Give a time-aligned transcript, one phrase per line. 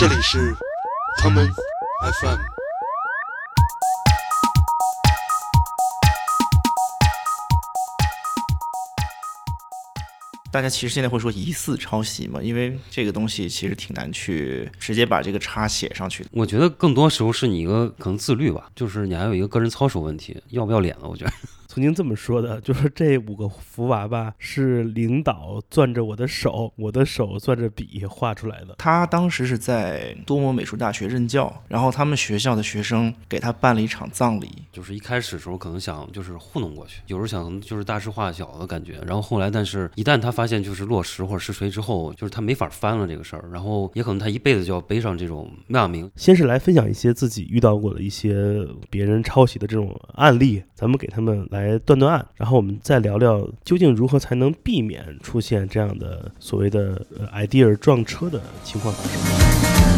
[0.00, 0.56] 这里是
[1.22, 1.46] common
[2.22, 2.38] FM。
[10.50, 16.30] 大家其实现在会说疑似抄袭嘛，因为这个东西其实挺难去直接把这个叉写上去的。
[16.32, 21.06] 我觉得更多时候是你一个可能自律吧，就是你还有一个个人操守问题，要不要脸了？
[21.06, 21.32] 我觉得。
[21.70, 28.74] 曾经这么说的，就是这五个福娃娃是领导攥着我的手，我的手攥着笔画出来的。
[28.76, 34.50] 他当时是在多摩美术大学任教，然后他们学校的学生给他办了一场葬礼。
[34.72, 46.10] 就是一开始的时候可能想就是糊弄过去，有时候想就是大事化小的感觉，然后后来但是一旦他发现就是落实或者是谁之后，就是他没法翻了这个事儿，然后也可能他一辈子就要背上这种骂名。
[46.16, 52.26] 先是来分享一些自己遇到过的一些别人抄袭的这种案例，咱们给他们来断断案。
[52.36, 59.89] 然后我们再聊聊究竟如何才能避免出现这样的所谓的 idea 撞车的情况发生。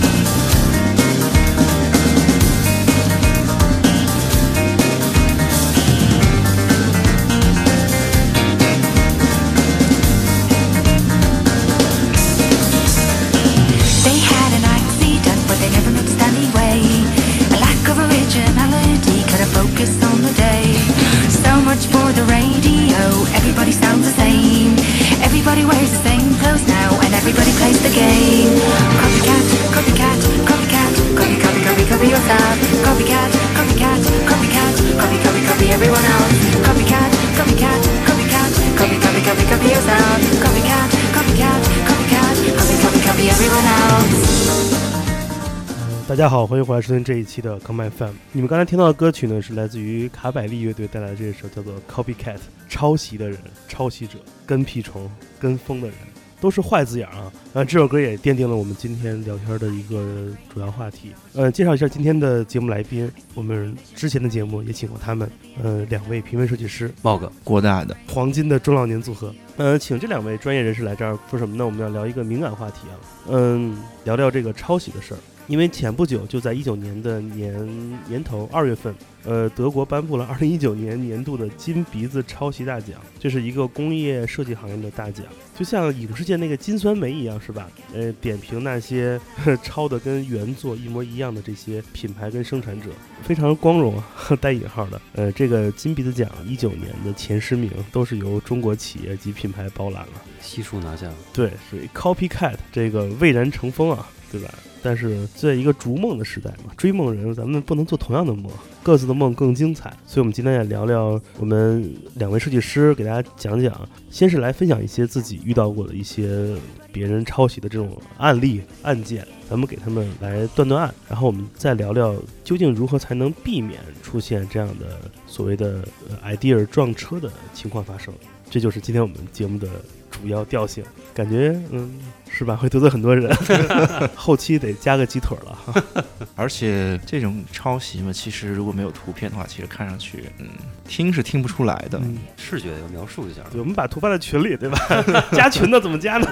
[46.12, 48.12] 大家好，欢迎回来收听这一期的 Come FM。
[48.32, 52.36] 你们刚才听到的歌曲呢，是来自于卡百利乐队带来的这首叫做《Copycat》，
[52.68, 55.10] 抄袭的人、抄袭者、跟屁虫、
[55.40, 55.96] 跟风的人，
[56.38, 57.32] 都是坏字眼啊。
[57.54, 61.12] 呃，这首歌也奠定了我们今天聊天的一个主要话题。
[61.32, 65.26] 呃，介绍一下今天的节目来宾，我们之前的节目也请过他们，
[65.62, 69.34] 呃，两位平面设计师，茂哥，郭大的黄金的中老年组合。
[69.56, 71.64] 呃，请这两位专业人士来这儿说什么呢？
[71.64, 73.00] 我们要聊一个敏感话题啊，
[73.30, 75.18] 嗯，聊聊这个抄袭的事儿。
[75.48, 78.94] 因为前不久就在一九年的年年头二月份，
[79.24, 85.26] 呃，德国颁布了二零一九年年度的金鼻子抄袭大奖，这是一个工业设计行业的大奖，
[85.56, 87.68] 就像影视界那个金酸梅一样，是吧？
[87.92, 89.20] 呃，点评那些
[89.62, 92.88] 抄的跟原作一模一样的这些品牌跟生产者，
[93.22, 94.04] 非常光荣啊，
[94.40, 95.00] 带引号的。
[95.14, 101.10] 呃，这个金鼻子奖一九年的前十名都是由中国企业及品牌包揽了，悉数拿下。
[101.32, 104.48] 对，属于 copycat 这个蔚然成风啊，对吧？
[104.82, 108.50] 但是在一个逐梦的时代嘛，追梦人咱们不能做同样的梦，
[108.82, 109.96] 各自的梦更精彩。
[110.06, 116.56] 所以，我们今天也聊聊我们两位设计师给大家讲讲，先是来分享一些自己遇到过的一些
[116.92, 128.12] 别人抄袭的这种案例案件，咱们给他们来断断案，然后我们再聊聊究竟如何才能避免出现这样的所谓的呃 idea 撞车的情况发生。
[128.50, 129.68] 这就是今天我们节目的
[130.10, 131.90] 主要调性，感觉嗯
[132.34, 132.56] 是吧？
[132.56, 133.30] 会得罪很多人，
[134.16, 135.84] 后期得加个鸡腿了哈。
[136.34, 140.48] 而且这种抄袭嘛，其实如果没有图片的话，其实看上去，嗯，
[140.88, 141.98] 听是听不出来的。
[141.98, 143.42] 嗯视觉要描述一下。
[143.50, 144.78] 对，我们把图发在群里，对吧？
[145.32, 146.26] 加群的怎么加呢？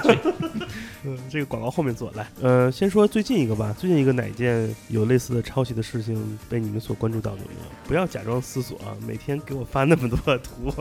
[1.03, 2.27] 嗯，这个广告后面做来。
[2.41, 7.87] 呃，先说最近一个吧，最近一个哪件有类似的抄袭的事情被你们所关注到的有没有？
[7.87, 10.73] 不要假装思索啊，每天给我发那么多图。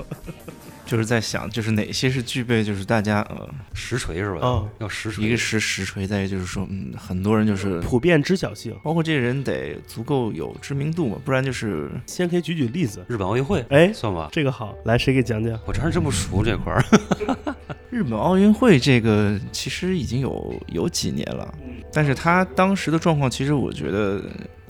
[0.90, 4.40] 就是在想，就是哪些是具备，就是大家呃，实锤是吧？
[4.42, 5.24] 哦要实锤。
[5.24, 13.04] 一个实实锤，再一个就是说，嗯，很多人就是，普遍知晓性，包括这个人得足够有知名度嘛，不然就是先可以举举例子。
[13.06, 14.30] 日本奥运会，哎，算吧。
[14.32, 15.56] 这个好，来谁给讲讲？
[15.64, 16.84] 我这还真不熟这块儿。
[17.88, 21.54] 日本奥运会这个其实已经有有几年了，
[21.92, 24.20] 但是他当时的状况，其实我觉得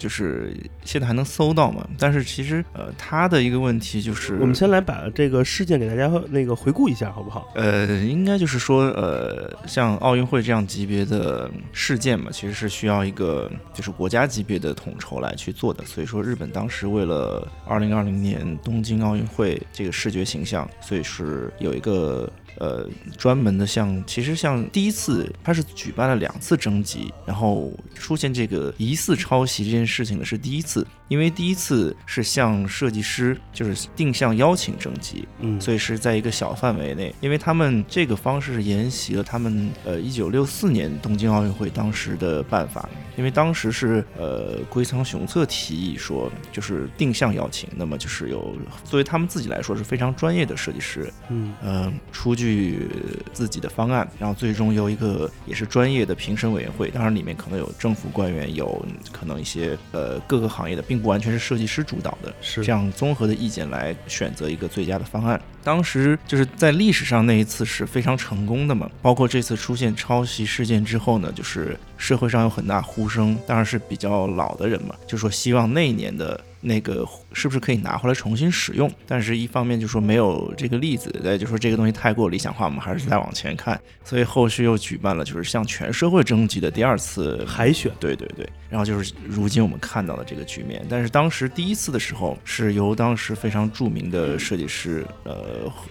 [0.00, 1.86] 就是现在还能搜到嘛。
[1.98, 7.52] 但是其实呃，他的一个问题就是，我们先来把这个事件给大家那个回顾一下，好不好？
[7.54, 15.84] 呃，应该就是说呃，像奥运会这样级别的事件嘛，其实是需要一个就是国家级别的统筹来去做的。
[15.84, 22.30] 所以说，日本当时为了2020年东京奥运会这个视觉形象，所以是有一个。
[22.56, 48.54] 呃，专门的像，其实像第一次，它是举办了两次征集，然后出现这个疑似抄袭这件事情的是第一次，因为第一次是向设计师就是定向邀请征集，嗯，所以是在一个小范围内，因为他们这个方式是沿袭了他们呃一九六四年东京奥运会当时的办法，因为当时是呃龟仓雄策提议说就是定向邀请，那么就是有
[48.84, 51.54] 作为他们自己来说是非常专业的设计师，嗯。
[51.62, 52.88] 呃出具
[53.32, 65.40] 自己的方案，然后最终由一个也是专业的评审委员会，当然里面可能有政府官员，有可能一些呃各个行业的，并不完全是设计师主导的，是这样综合的意见来选择一个最佳的方案。
[65.62, 90.84] 当时就是在历史上那一次是非常成功的嘛，包括这次出现抄袭事件之后呢，就是社会上有很大呼声，当然是比较老的人嘛，就说希望那一年的那个是不是可以拿回来重新使用，但是一方面就说没有这个例子，再就说这个东西太过理想化，我们还是再往前看，所以后续又举办了就是向全社会征集的第二次 海选，对对对，然后就是如今我们看到的这个局面。
[90.88, 95.49] 但是当时第一次的时候，是由当时非常著名的设计师，呃，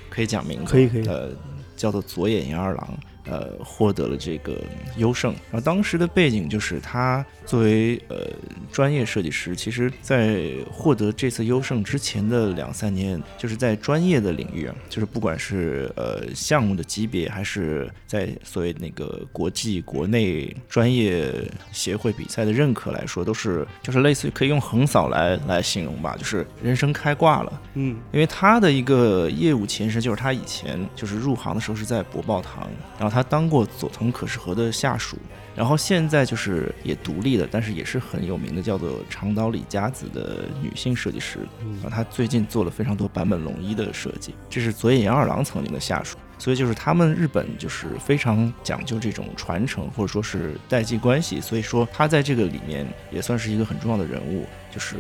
[0.09, 1.29] 可以讲名字，可以可以呃，
[1.75, 2.97] 叫做佐野银二郎。
[3.29, 4.53] 呃，获得了这个
[4.97, 5.31] 优胜。
[5.51, 8.27] 然后当时的背景就是他作为呃
[8.71, 21.31] 专业设计师，其实在获得这次优胜之前的两三年，就是在专业的领域啊，就是不管是呃项目的级别，还是在所谓那个国际、国内专业
[21.71, 27.61] 协会比赛的认可来说，都是就是类似于可以用横扫来来形容吧，就是人生开挂了。
[27.75, 32.67] 嗯因为他的一个业务前身就是他以前就是入行的时候是在博报堂，
[32.97, 35.17] 然后他当过佐藤可士和的下属，
[35.55, 41.39] 然后现在就是也独立的，但是也是很有名的，叫做长岛里佳子的女性设计师。
[41.59, 46.17] 然后他最近做了非常多版本龙一的设计，这是佐野洋二郎曾经的下属。
[46.37, 54.95] 所以就是他们日本就是非常讲究这种传承或者说是代际关系，所以说他在这个里面也算是一个很重要的人物，就是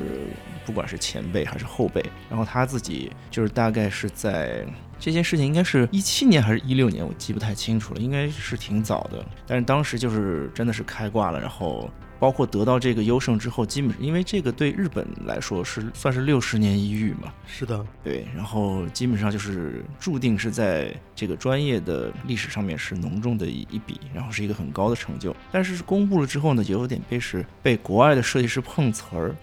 [0.65, 4.65] 不管是前辈还是后辈，然后他自己就是大概是在
[4.99, 11.89] 这件事情应该是一七年还是一六年，我记不太清楚了，应该是挺早的，但是当时就是真的是开挂了，然后。
[12.19, 25.35] 包括得到这个优胜之后，基本因为这个对日本来说是算是六十年一遇嘛，是的，对，然后基本上就是注定是在这个专业的历史上面是浓重的一一笔，然后是一个很高的成就。
[25.51, 29.35] 但是公布了之后呢，也有点被是被国外的设计师碰瓷儿。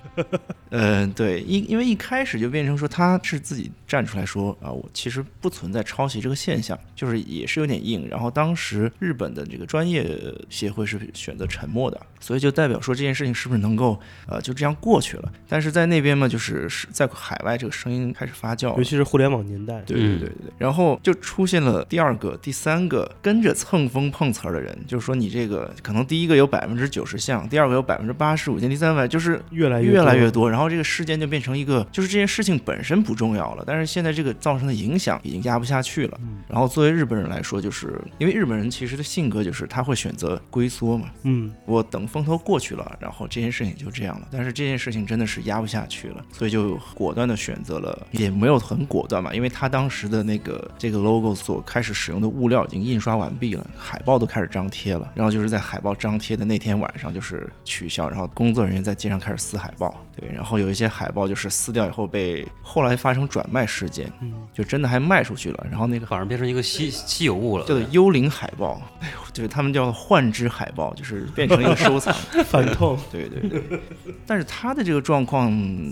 [0.70, 8.06] 嗯、 对，因因为一开始就变成说他是自己站出来说啊，我其实不存在抄袭这个现象，就是也是有点硬。
[8.08, 10.06] 然后当时日本的这个专业
[10.50, 15.32] 协会是选择沉默的，所以就代表说这件事情是不是能够呃就这样过去了？
[15.48, 20.28] 但是在那边嘛，就是是在海外这个声音开始发酵，尤其是互联网年代，对对对对。
[20.28, 36.18] 对，然后就出现了第二个、第三个跟着蹭风碰瓷儿的人，就是说你这个可能第一个有百分之九十像，第二个有百分之八十五像，第三个就是越来越越来越多，然后这个事件就变成一个，就是这件事情本身不重要了，但是现在这个造成的影响已经压不下去了。
[36.48, 44.28] 然后作为日本人来说，就是因为日本人其实的性格就是他会选择龟缩嘛，嗯，我等风头过去了，然后这件事情就这样了。
[44.30, 55.10] 但是这件事情真的是压不下去了，所以就果断的选择了，也没有很果断吧，因为他当时的那个这个 logo 所开始使用的物料已经印刷完毕了，海报都开始张贴了。
[55.14, 65.66] 然后就是在海报张贴的那天晚上就是取消，然后工作人员在街上开始撕海报，对，然后有一些海报就是撕掉以后被后来发生转卖事件，嗯就真的还卖出去了。
[65.70, 67.64] 然后那个反而变成一个稀稀有物了。
[67.66, 72.14] 叫做幽灵海报， 哎呦，对他们叫幻之海报，就是变成一个收藏。
[72.48, 73.62] 反痛， 对对对，
[74.26, 75.50] 但是他的这个状况，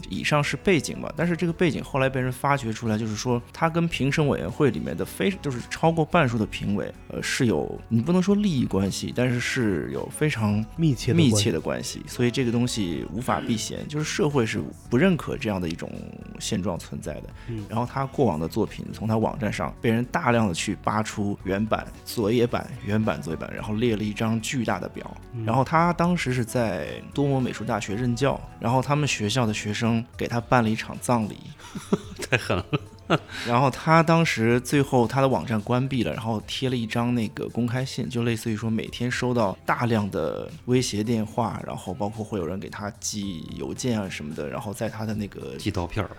[0.09, 15.91] 以上是背景吧，但是这个背景后来被人发掘出来，就是说他跟评审委员会里面的非就是超过半数的评委，呃，是有你不能说利益关系，但是是有非常密切的密切的关系，所以这个东西无法避嫌，就是社会是不认可这样的一种
[16.39, 17.25] 现状存在的。
[17.49, 17.65] 嗯。
[17.69, 25.05] 然后他过往的作品从他网站上被人大量的去扒出原版、佐野版、原版、佐野版，然后列了一张巨大的表。
[25.45, 31.39] 然后他当时是在多摩美术大学任教，然后他们学校的学生给他办了一场葬礼，
[32.31, 32.67] 太狠了。
[33.47, 46.11] 然后他当时最后他的网站关闭了，然后贴了一张那个公开信，就类似于说每天收到大量的威胁电话，然后包括会有人给他寄邮件啊什么的，然后在他的那个寄刀片儿，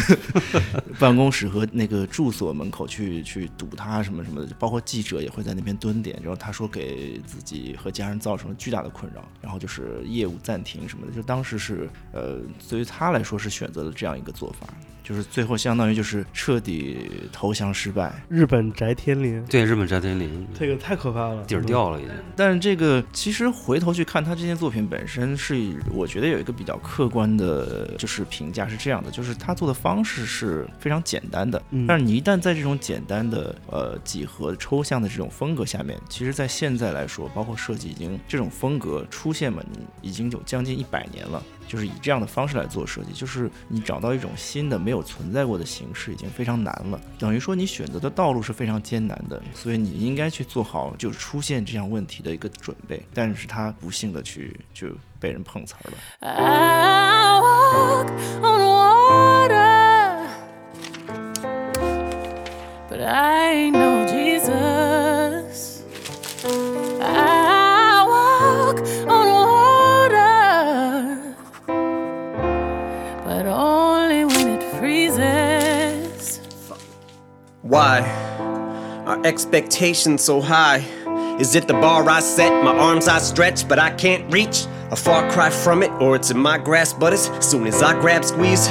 [1.00, 6.18] 办公室和那个住所门口去去堵他什么什么的，包括记者也会在那边蹲点。
[6.22, 11.12] 然后他说给自己和家人造成了巨大的困扰，然后就是业务暂停什么的。
[11.12, 14.66] 就当时是呃，对于他来说是选择了这样一个做法，
[15.04, 18.12] 就是最后相当于就是彻底投降失败。
[18.28, 22.10] 日本翟天临，对，日本翟天临这个太可怕了，底儿掉了已经。
[22.34, 25.54] 但是这个其实回头去看他这件作品本身是，
[25.92, 41.42] 我觉得有一个比较客观的，就是评价是这样的，就是他做的方式是非常简单的，嗯但是你一旦在这种简单的呃几何抽象的这种风格下面，其实在现在来说，包括设计已经这种风格出现嘛，你已经有将近一百年了。
[41.66, 47.00] 就是以这样的方式来做设计，就是你找到一种新的没有存在过的形式，已经非常难了。
[47.18, 53.02] 等于说你选择的道路是非常艰难的，所以你应该去做好就是出现这样问题的一个准备。
[53.12, 55.96] 但是他不幸的去就被人碰瓷儿了。
[73.54, 76.40] Only when it freezes.
[77.62, 78.00] Why
[79.06, 80.84] are expectations so high?
[81.38, 84.66] Is it the bar I set, my arms I stretch, but I can't reach?
[84.90, 87.98] A far cry from it, or it's in my grasp, but as soon as I
[88.00, 88.68] grab squeeze,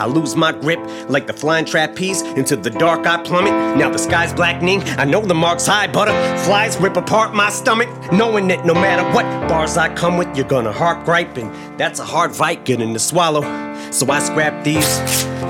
[0.00, 0.80] I lose my grip
[1.10, 2.22] like the flying trapeze.
[2.22, 3.52] Into the dark I plummet.
[3.76, 4.82] Now the sky's blackening.
[4.98, 5.86] I know the mark's high.
[5.86, 7.88] Butterflies rip apart my stomach.
[8.10, 11.36] Knowing that no matter what bars I come with, you're gonna heart gripe.
[11.36, 13.42] And that's a hard fight getting to swallow.
[13.90, 14.98] So I scrap these.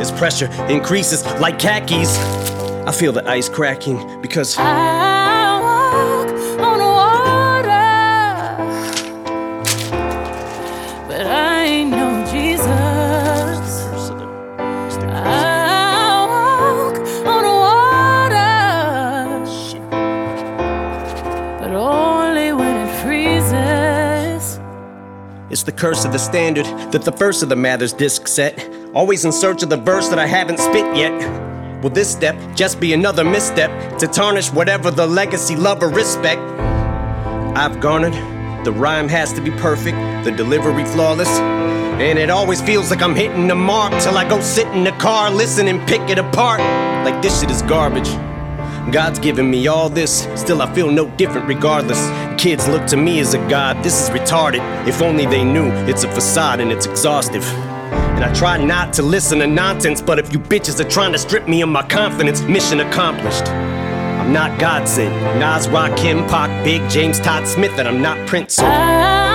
[0.00, 2.18] As pressure increases like khakis,
[2.88, 4.56] I feel the ice cracking because.
[4.58, 5.09] I
[25.70, 28.68] the curse of the standard that the first of the Mathers disc set.
[28.92, 31.12] Always in search of the verse that I haven't spit yet.
[31.80, 36.40] Will this step just be another misstep to tarnish whatever the legacy, love, or respect
[37.56, 38.14] I've garnered?
[38.64, 41.28] The rhyme has to be perfect, the delivery flawless.
[41.38, 44.92] And it always feels like I'm hitting the mark till I go sit in the
[44.92, 46.58] car, listen and pick it apart.
[47.04, 48.08] Like this shit is garbage.
[48.92, 52.00] God's given me all this, still I feel no different regardless.
[52.42, 54.60] Kids look to me as a god, this is retarded.
[54.88, 57.44] If only they knew it's a facade and it's exhaustive.
[57.44, 61.18] And I try not to listen to nonsense, but if you bitches are trying to
[61.18, 63.46] strip me of my confidence, mission accomplished.
[63.46, 65.14] I'm not God sent.
[65.38, 68.54] Nas, Rakim, Pac, Big, James, Todd Smith, and I'm not Prince.
[68.54, 69.29] So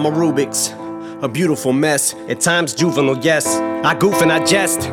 [0.00, 0.72] I'm a Rubik's,
[1.22, 2.14] a beautiful mess.
[2.26, 3.46] At times juvenile, yes.
[3.84, 4.88] I goof and I jest.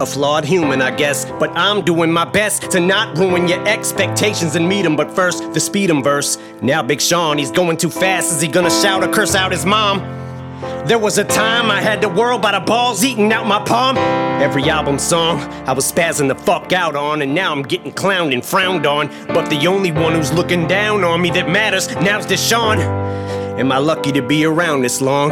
[0.00, 4.56] A flawed human, I guess, but I'm doing my best to not ruin your expectations
[4.56, 4.96] and meet meet 'em.
[4.96, 6.38] But first, the speed verse.
[6.62, 8.32] Now, Big Sean, he's going too fast.
[8.32, 10.00] Is he gonna shout or curse out his mom?
[10.86, 13.98] There was a time I had the world by the balls eating out my palm.
[14.40, 18.32] Every album song I was spazzing the fuck out on, and now I'm getting clowned
[18.32, 19.10] and frowned on.
[19.28, 22.78] But the only one who's looking down on me that matters now's Deshaun.
[23.56, 25.30] Am I lucky to be around this long?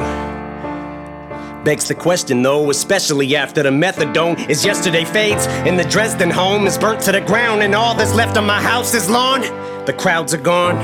[1.65, 6.69] Begs the question though, especially after the methadone is yesterday fades and the Dresden home
[6.69, 9.41] is burnt to the ground and all that's left of my house is lawn.
[9.87, 10.77] The crowds are gone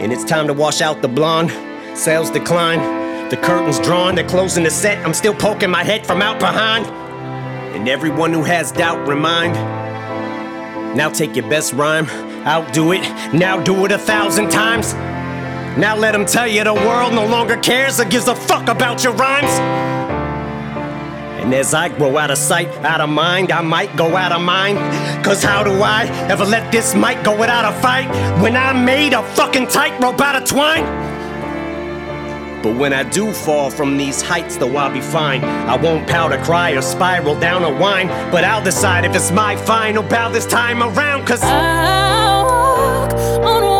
[0.00, 1.52] and it's time to wash out the blonde.
[1.96, 2.80] Sales decline,
[3.30, 5.06] the curtains drawn, they're closing the set.
[5.06, 6.86] I'm still poking my head from out behind.
[7.76, 9.54] And everyone who has doubt, remind.
[10.96, 12.08] Now take your best rhyme,
[12.44, 14.94] outdo it, now do it a thousand times.
[15.76, 19.02] Now let them tell you the world no longer cares or gives a fuck about
[19.02, 19.50] your rhymes.
[21.42, 24.40] And as I grow out of sight, out of mind, I might go out of
[24.40, 24.78] mind.
[25.24, 28.08] Cause how do I ever let this mic go without a fight
[28.40, 30.84] when I made a fucking tightrope out of twine?
[32.62, 35.44] But when I do fall from these heights, though I'll be fine.
[35.44, 39.56] I won't powder cry or spiral down a whine, but I'll decide if it's my
[39.56, 41.26] final bow this time around.
[41.26, 43.73] Cause I walk on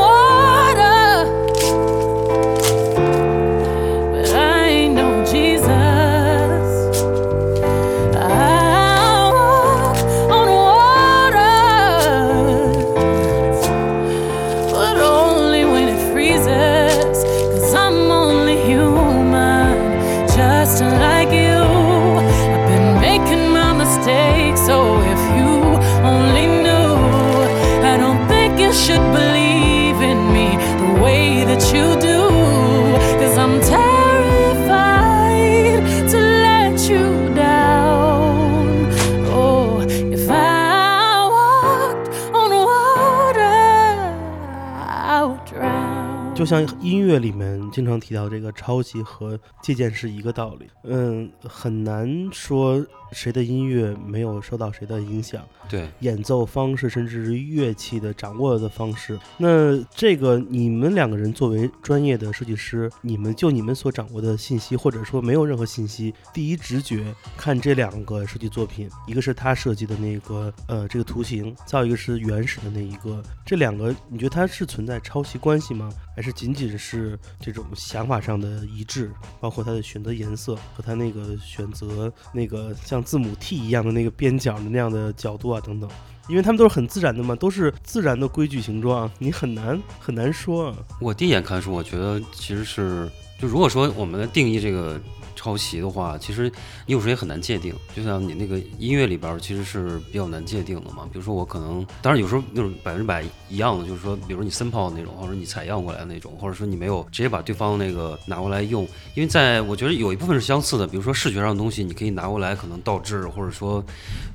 [46.45, 50.67] 就像音乐里面经常提到这个抄袭和借鉴是一个道理。
[50.83, 52.85] 嗯，很难说
[53.15, 55.43] 谁的音乐没有受到谁的影响。
[55.69, 59.19] 对，演奏方式，甚至是乐器的掌握的方式。
[59.39, 75.91] 那这个你们两个人作为专业的设计师，你们就你们所掌握的信息，或者说没有任何信息，第一直觉看这两个设计作品，一个是他设计的那个呃这个图形，再有一个是原始的那一个，这两个你觉得它是存在抄袭关系吗？
[76.17, 79.11] 还是仅仅是这种想法上的一致？
[79.41, 85.89] 包括他的选择颜色和他那个选择那个像字母 T 一样的那个边角的那样的角度啊等等，
[86.29, 90.77] 因为他们都是很自然的嘛，都是自然的规矩形状，你很难很难说啊。
[91.01, 93.09] 我第一眼看书，我觉得其实是，
[93.39, 95.01] 就如果说我们的定义这个
[95.35, 96.51] 抄袭的话，其实
[96.87, 97.75] 你有时候也很难界定。
[97.95, 101.09] 就像你那个音乐里边，其实是比较难界定的嘛。
[101.13, 108.83] 比如说我可能，当然有时候那种百分之百一样的，就是说，比如你森炮那种，或者你采样过来的那种，或者说你没有直接把对方那个拿过来用，
[109.15, 113.85] 因为在我觉得有一部分是相似的，比如说视觉上的东西，你可以拿过来可能倒置，或者说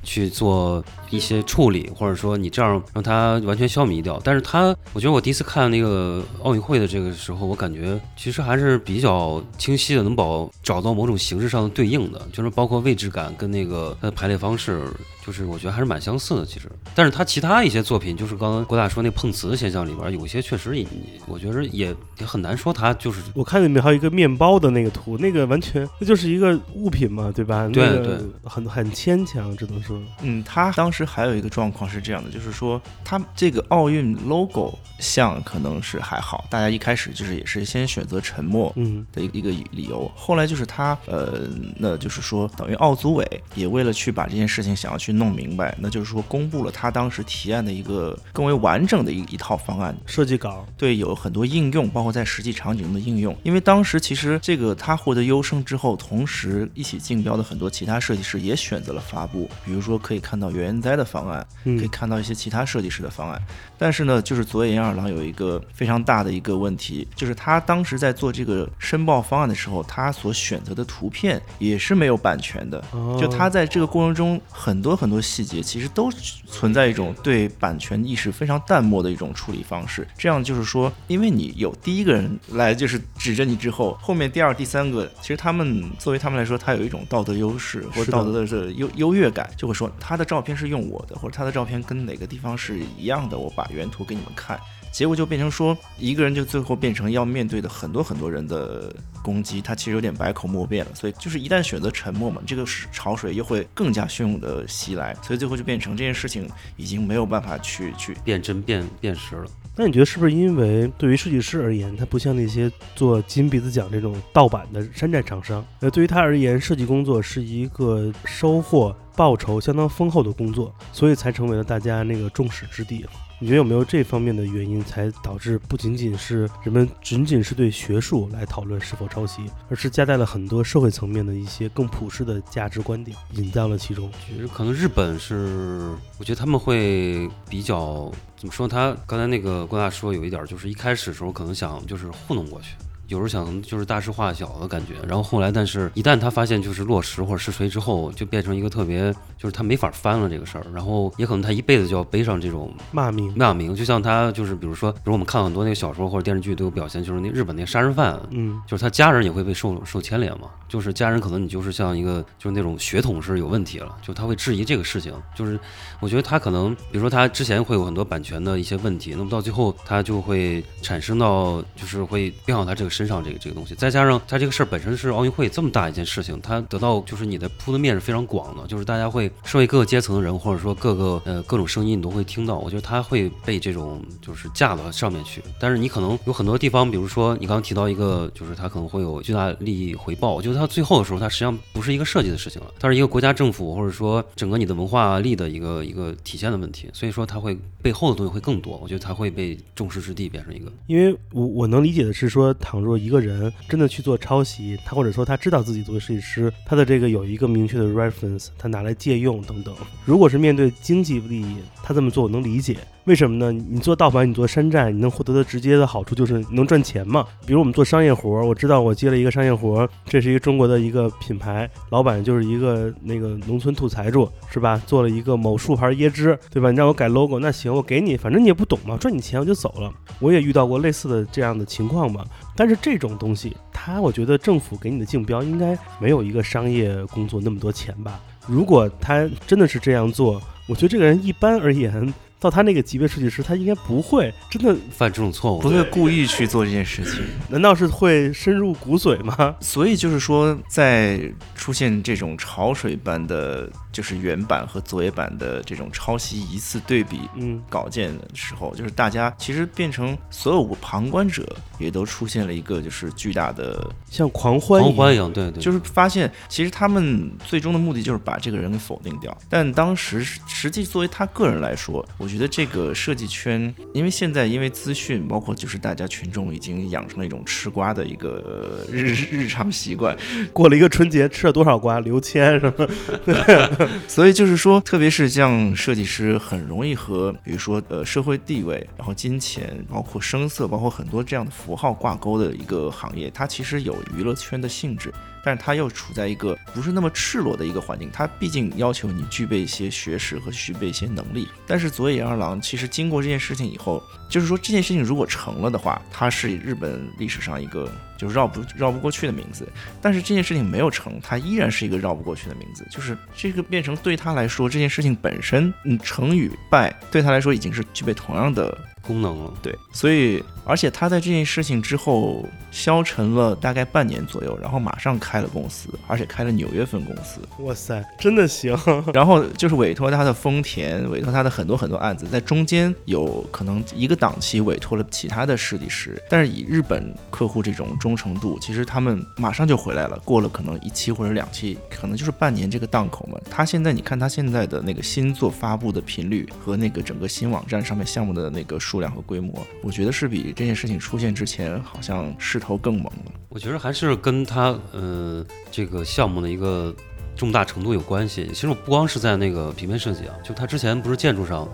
[0.03, 4.19] 去做一些处理，或者说你这样让它完全消弭掉。
[4.23, 14.84] 但是它，我觉得我第一次看那个奥运会的这个时候，我感觉其实还是比较清晰的，能保找到某种形式上的对应的，就是包括位置感跟那个它的排列方式，
[15.25, 16.46] 就是我觉得还是蛮相似的。
[16.46, 20.86] 其实，但是他其他一些作品，就是刚刚郭大说那碰瓷的现象里边，有些确实也，
[21.27, 27.67] 我觉得也也很难说他就是我看里面还有一个面包的那个图，那个完全那就是一个物品嘛，对吧？
[27.72, 30.00] 对那个对很很牵强，只能说。
[30.22, 53.36] 嗯，他当时还有一个状况是这样的，就是说他这个奥运 logo 像可能是还好，大家一开始就是也是先选择沉默嗯的一个一个理由，后来就是他呃，那就是说等于奥组委也为了去把这件事情想要去弄明白，那就是说公布了他当时提案的一个更为完整的一一套方案，设计稿，对，有很多应用，包括在实际场景中的应用。
[53.43, 63.41] 因为当时其实这个他获得优胜之后，同时一起竞标的很多其他设计师也选择了发布，比如说可以看到原哉的方案，可以嗯看到一些其他设计师的方案。
[63.77, 72.84] 但是呢，就是佐野研二郎有一个非常大的一个问题，就是他当时在做这个申报方案的时候，他所选择的图片也是没有版权的。
[72.91, 76.10] 哦就他在这个过程中，很多很多细节其实都
[76.47, 80.08] 存在一种对版权意识非常淡漠的一种处理方式。
[80.17, 94.60] 这样就是说，因为你有第一个人来就是指着你之后，后面第二、第三个，其实他们作为他们来说，他有一种道德优势或者道德的这优优越感，就会说他的照片是用我的，或者他的照片跟哪个地方是一样的，我把原图给你们看。
[94.91, 100.91] 结果就变成说，一个人就最后变成要面对的很多很多人的攻击，他其实有点百口莫辩了。
[100.95, 109.45] 所以就是一旦选择沉默嘛，这个潮水又会更加汹涌的袭来，所以最后就变成这件事情已经没有办法去去辨真辨辨实了。
[109.78, 123.06] 那你觉得是不是因为对于设计师而言，他不像那些做金鼻子奖这种盗版的山寨厂商，呃，对于他而言，设计工作是一个收获报酬相当丰厚的工作，所以才成为了大家那个众矢之的。
[123.41, 134.12] 你觉得有没有这方面的原因，才导致不仅仅是人们仅仅是对学术来讨论是否抄袭，而是夹带了很多社会层面的一些更普世的价值观点引到了其中？
[134.28, 138.67] 觉得可能日本是，我觉得他们会比较怎么说？
[138.67, 142.75] 他刚才那个郭大说有一点，就是一开始的时候可能想就是糊弄过去。
[143.10, 165.60] 有时候想就是大事化小的感觉，然后后来，但是一旦他发现就是落实或者是谁之后，就变成一个特别，就是他没法翻了这个事儿，然后也可能他一辈子就要背上这种骂名，骂名，就像他就是比如说，比如我们看很多那个小说或者电视剧都有表现，就是那日本那个杀人犯，嗯，就是他家人也会被受受牵连嘛，就是家人可能你就是像一个就是那种血统是有问题了，就他会质疑这个事情，就是
[166.00, 200.69] 我觉得他可能比如说他之前会有很多版权的一些问题，那么到最后他就会产生到就是会变到他这个身上这个这个东西，再加上他这个事儿本身是奥运会这么大一件事情，他得到就是你的铺的面是非常广的，就是大家会社会各个阶层的人或者说各个呃各种声音你都会听到，我觉得他会被这种就是架到上面去，但是你可能有很多地方，比如说你刚刚提到一个，就是他可能会有巨大利益回报，我觉得他最后的时候，它实际上不是一个设计的事情了，它是一个国家政府或者说整个你的文化力的一个一个体现的问题，所以说它会背后的东西会更多，我觉得它会被众矢之的变成一个。
[200.88, 209.75] 因为我我能理解的是说，倘若说一个人真的去做抄袭，他或者说他知道自己作为设计师，他的这个有一个明确的 reference，他拿来借用等等。
[210.06, 212.78] 如果是面对经济利益，他这么做我能理解。
[213.06, 213.52] 为什么呢？
[213.52, 217.25] 你做盗版，你做山寨，你能获得的直接的好处就是能赚钱嘛。
[217.43, 224.80] 比如我们做商业活儿，我知道我接了一个商业活儿，这是一个中国的一个品牌，老板就是一个那个农村土财主，是吧？
[224.86, 226.69] 做了一个某树牌椰汁，对吧？
[226.69, 229.91] 你让我改 logo，那行，我给你，反正你也不懂嘛，赚你钱我就走了。
[230.19, 232.23] 我也遇到过类似的这样的情况嘛。
[232.60, 238.19] 但是这种东西，它我觉得政府给你的竞标应该没有一个商业工作那么多钱吧？
[238.45, 247.24] 如果他真的是这样做，我觉得这个人一般而言，到他那个级别设计师，他应该不会真的，犯这种错误不会故意去做这件事情。
[247.48, 249.56] 难道是会深入骨髓吗？
[249.62, 261.45] 所以就是说，在出现这种潮水般的就是原版和作业版的这种抄袭一次对比嗯，稿件的时候，就是大家其实变成所有旁观者
[261.79, 269.38] 也都出现了一个就是巨大的，像狂欢一样，狂欢一样，对对，就是发现其实他们最终的目的就是把这个人给否定掉。
[269.49, 280.15] 但当时实际作为他个人来说，我觉得这个设计圈，因为现在因为资讯，包括就是大家群众已经养成了一种吃瓜的一个呃日日常习惯，
[280.53, 282.88] 过了一个春节吃了多少瓜，刘谦什么，
[284.08, 301.47] 所以就是说，特别是像设计师，很容易和比如说呃社会地位，然后金钱，包括声色，包括很多这样的符号挂钩的一个行业，它其实有娱乐圈的性质，但是它又处在一个不是那么赤裸的一个环境，它毕竟要求你具备一些学识和具备一些能力。
[301.65, 309.67] 但是佐野二郎其实经过这件事情以后，就是说这件事情如果成了的话，它是日本历史上一个就是绕不绕不过去的名字。
[310.02, 319.54] 但是这件事情没有成，它依然是一个绕不过去的名字，就是这个变成对他来说，这件事情本身，嗯，成与败对他来说已经是具备同样的功能了。
[319.62, 328.77] 对，所以而且他在这件事情之后消沉了大概半年左右，然后马上开了公司，而且开了纽约分公司，哇塞，真的行，
[329.12, 343.39] 然后就是委托他的丰田，委托他的很多很多案子，在中间有可能一个档期委托了其他的设计师，但是以日本客户这种忠诚度，其实他们马上就回来了，过了可能一期或者两期，可能就是半年这个档口嘛。
[343.49, 353.32] 他现在你看他现在的那个新作发布的频率和那个整个新网站上面项目的那个数量和规模，我觉得是比这件事情出现之前好像势头更猛了。
[353.48, 355.41] 我觉得还是跟他呃
[355.72, 356.93] 这个项目的一个
[357.34, 358.50] 重大程度有关系。
[358.50, 361.65] 其实我不光是在那个平面设计啊，就他之前不是建筑上，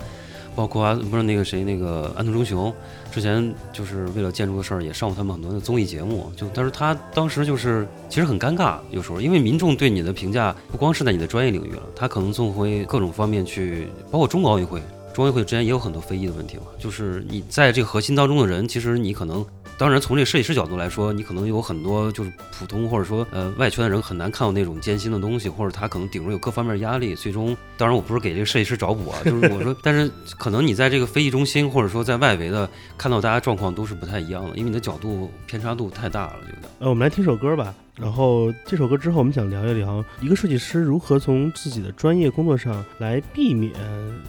[0.55, 2.71] 包括啊不是那个谁那个安藤忠雄，
[3.11, 6.31] 之前就是为了建筑的事儿也上过他们很多的综艺节目。
[6.37, 14.79] 就但是他当时就是其实很尴尬，有时候因为民众对你的评价不光是在你的专业领域了，他可能总会各种方面去，包括中国奥运会。
[15.15, 19.43] 中奥运会之间也有很多非议的问题嘛，就是你在这个核心当中的人，其实你可能，
[19.77, 36.67] 当然从这个设计师角度来说，你可能有很多就是普通或者说呃外圈的人很难看到那种艰辛的东西，或者他可能顶着有各方面压力，最终，当然我不是给这个设计师找补啊，就是我说， 但是可能你在这个非议中心或者说在外围的看到大家状况都是不太一样的，因为你的角度偏差度太大了，觉得。
[36.79, 37.73] 呃，我们来听首歌吧。
[37.97, 43.71] 然后这首歌之后，我们想聊一聊一个设计师如何从自己的专业工作上来避免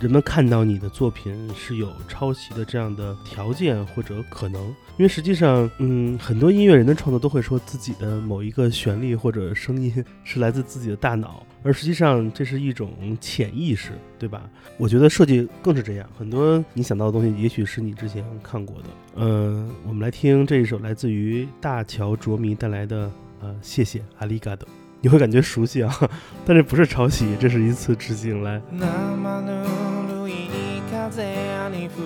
[0.00, 4.62] 人们看到你的作品是有抄袭的这样的条件或者可能。
[4.98, 9.92] 因为实际上，嗯，很多音乐人的创作都会说自己的某一个旋律或者声音
[10.24, 14.48] 是来自自己的大脑，而实际上这是一种潜意识，对吧？
[14.78, 18.84] 我觉得设计更是这样，很多你想到的东西，也许是你之前看过的。
[19.16, 23.10] 嗯，我们来听这一首来自于大乔卓弥带来的。
[23.41, 24.67] 呃，谢谢阿里嘎多，
[25.01, 25.91] 你会感觉熟悉啊，
[26.45, 28.43] 但是不是抄袭，这是一次致敬。
[28.43, 29.63] 来，生ぬ
[30.07, 30.49] るい
[30.91, 31.23] 風
[31.71, 31.97] に吹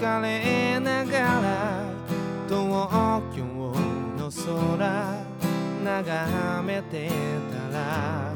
[0.00, 1.84] かれながら
[2.46, 3.44] 東京
[4.18, 5.24] の空
[5.84, 7.08] 眺めて
[7.70, 8.32] たら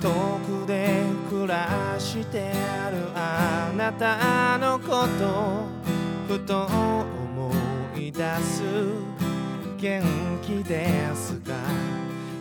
[0.00, 0.08] 遠
[0.46, 2.52] くで暮らして
[2.86, 5.66] あるあなたのこと
[6.28, 7.52] ふと思
[7.96, 8.62] い出す
[9.83, 10.01] 元
[10.41, 11.51] 気ですか。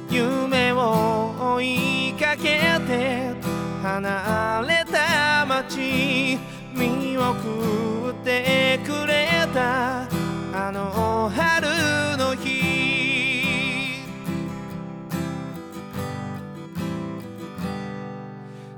[0.08, 3.34] 夢を追いかけて
[3.82, 6.38] 離れた街
[6.72, 10.02] 見送ってくれた。
[10.54, 11.66] あの春
[12.16, 14.04] の日。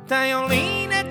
[0.09, 1.11] 頼りなか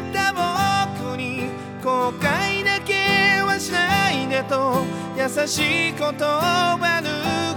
[0.00, 1.50] った僕に
[1.82, 5.03] 後悔だけはしないでと。
[5.24, 7.08] 優しい言葉ぬ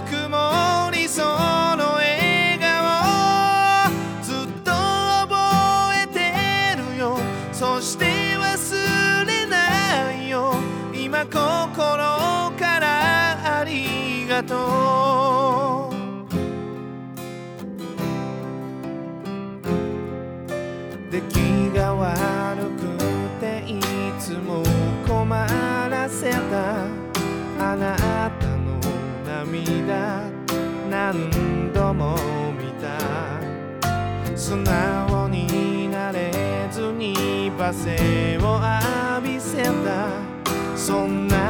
[0.08, 1.28] くもりその
[1.96, 5.36] 笑顔ずっと覚
[6.02, 6.22] えて
[6.94, 7.18] るよ。
[7.52, 8.06] そして
[8.38, 10.54] 忘れないよ。
[10.94, 11.36] 今心
[12.58, 15.96] からありがとう。
[21.10, 21.34] 出来
[21.76, 22.96] が悪く
[23.42, 23.78] てい
[24.18, 24.62] つも
[25.06, 25.28] 困
[25.90, 26.97] らせた。
[27.70, 27.94] あな
[28.40, 28.80] たの
[29.26, 30.22] 涙
[30.88, 32.16] 何度も
[32.58, 32.98] 見た。
[34.34, 36.32] 素直になれ
[36.72, 38.58] ずに罵声を
[39.20, 40.08] 浴びせた。
[40.74, 41.47] そんな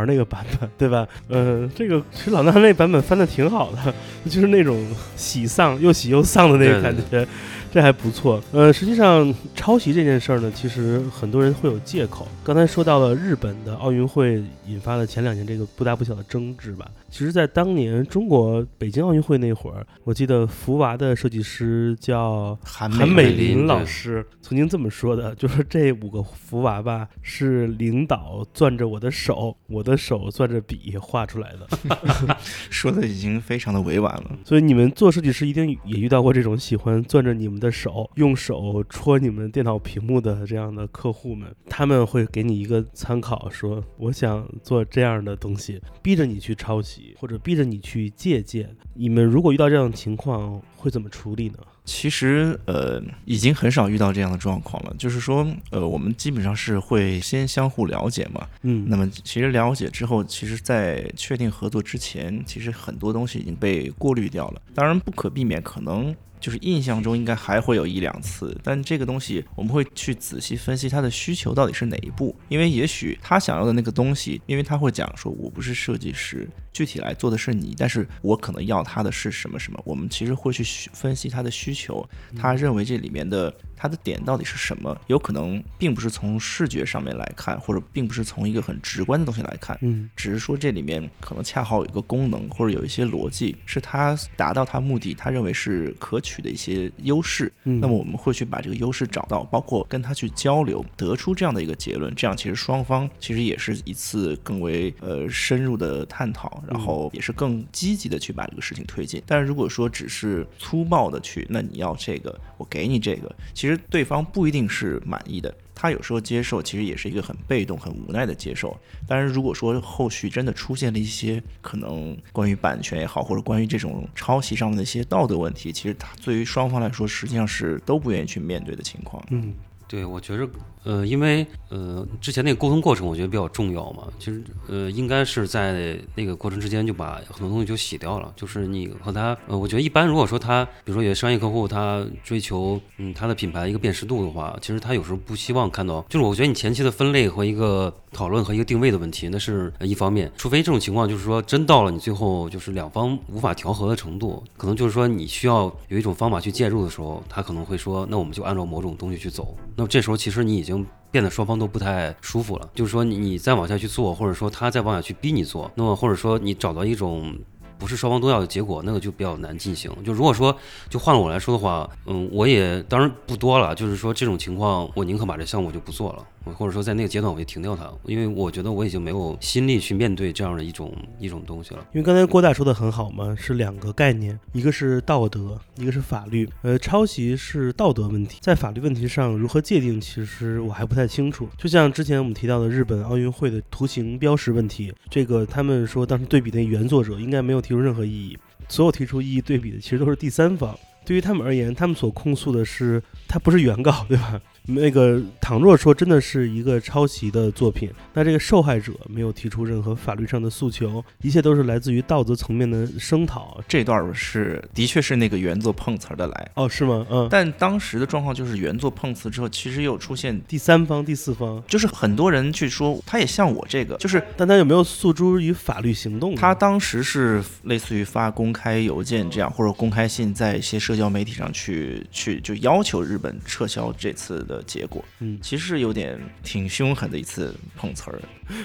[0.00, 1.06] 孩那个版本，对吧？
[1.28, 4.86] 呃，这个其实老衲那版本翻的挺好的，就是那种
[5.16, 7.28] 喜丧又喜又丧的那个对对感觉，
[7.72, 8.42] 这还不错。
[8.52, 12.26] 呃，实际上抄袭这件事儿呢，其实很多人会有借口。
[12.42, 16.86] 刚才说到了日本的奥运会引发了前两年这个不大不小的争执吧。
[17.10, 32.36] 其实，在当年中国北京奥运会那会儿，我记得福娃的设计师叫韩韩美林老师曾经这么说的， 就说这五个福娃吧是领导攥着我的手，我的手攥着笔画出来的。
[32.70, 34.38] 说的已经非常的委婉了。
[34.44, 48.74] 所以你们做设计师一定也遇到过这种喜欢攥着你们的手，用手戳你们电脑屏幕的这样的客户们，他们会给你一个参考，说我想做这样的东西，逼着你去抄袭，或者逼着你去借鉴。
[48.94, 51.58] 你们如果遇到这样的情况，会怎么处理呢？
[51.84, 54.94] 其实呃，已经很少遇到这样的状况了。
[54.96, 58.46] 就是说，呃，我们基本上是会先相互了解嘛。
[58.62, 64.62] 嗯，那么其实了解之后，其实在确定合作之前，其实很多东西已经被过滤掉了。
[64.74, 97.50] 当然不可避免，可能就是印象中应该还会有一两次，但这个东西我们会去仔细分析他的需求到底是哪一步，因为也许他想要的那个东西，因为他会讲说我不是设计师，具体来做的是你，但是我可能要他的是什么什么，我们其实会去分析他的需求，他认为这里面的他的点到底是什么，有可能并不是从视觉上面来看，或者并不是从一个很直观的东西来看，嗯只是说这里面可能恰好有一个功能或者有一些逻辑是他达到他目的，他认为是可取的一些优势。
[97.64, 102.14] 嗯那么我们会去把这个优势找到，包括跟他去交流，得出这样的一个结论。
[102.14, 109.22] 这样其实双方其实也是一次更为呃深入的探讨，然后也是更积极的去把这个事情推进。
[109.26, 115.52] 但是如果说只是粗暴的去，那你要这个，我给你这个，其实对方不一定是满意的。
[115.74, 118.78] 他有时候接受其实也是一个很被动、很无奈的接受。
[119.08, 129.24] 当然，如果说后续真的出现了一些可能关于版权也好，或者关于这种抄袭上面的一些道德问题，其实他对于双方来说实际上是都不愿意去面对的情况。
[129.30, 129.54] 嗯，
[129.88, 130.46] 对，我觉着，
[130.84, 134.04] 呃，因为呃，之前那个沟通过程，我觉得比较重要嘛。
[134.18, 138.32] 其实，呃，应该是在那个过程之间就把很多东西就洗掉了。
[138.34, 150.30] 就是你和他，呃，我觉得一般，如果说他，比如说有些商业客户，他追求，嗯，他的品牌一个辨识度的话，其实他有时候不希望看到，就是我觉得你前期的分类和一个讨论和一个定位的问题，那是一方面。
[150.36, 159.54] 除非这种情况就是说，真到了你最后就是两方无法调和的程度，可能就是说你需要有一种方法去介入的时候，他可能会说，那我们就按照某种东西去走。
[159.76, 167.36] 那么这时候其实你已经已经变得双方都不太舒服了，就是说你再往下去做，或者说他再往下去逼你做，那么或者说你找到一种。
[167.80, 169.90] 不是双方都要的结果，那个就比较难进行。
[170.04, 170.54] 就如果说，
[170.90, 173.74] 就换了我来说的话，嗯，我也当然不多了。
[173.74, 181.80] 就是说这种情况，我宁可把这项目就不做了，或者说在那个阶段我就停掉它，因为我觉得我已经没有心力去面对这样的一种一种东西了。
[181.92, 186.48] 因为刚才郭大说的很好嘛，是两个概念，一个是道德，一个是法律。
[186.62, 191.48] 呃，抄袭是道德问题，在法律问题上如何界定，其实我还不太清楚。
[191.56, 200.76] 就像之前我们提到的日本奥运会的图形标识问题，这个他们说当时对比那原作者应该没有提出任何异议，所有提出异议对比的其实都是第三方。
[201.02, 204.40] 对于他们而言，他们所控诉的是他不是原告，对吧？
[204.74, 213.60] 那个倘若说真的是一个抄袭的作品，那这个受害者没有提出任何法律上的诉求，一切都是来自于道德层面的声讨。
[213.68, 217.06] 这段儿是的确是那个原作碰瓷儿的来，哦，是吗？
[217.10, 226.34] 嗯，但当时的状况就是原作碰瓷之后，其实又出现，第三方、第四方，就是很多人去说他也像我这个，就是但他有没有诉诸于法律行动？
[226.34, 235.04] 他当时是类似于发公开邮件这样，或者公开信，在一些社交媒体上去去就要求日本撤销这次的结果。
[235.20, 238.20] 嗯其实是有点挺凶狠的一次碰瓷儿。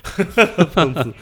[0.74, 1.14] 碰瓷。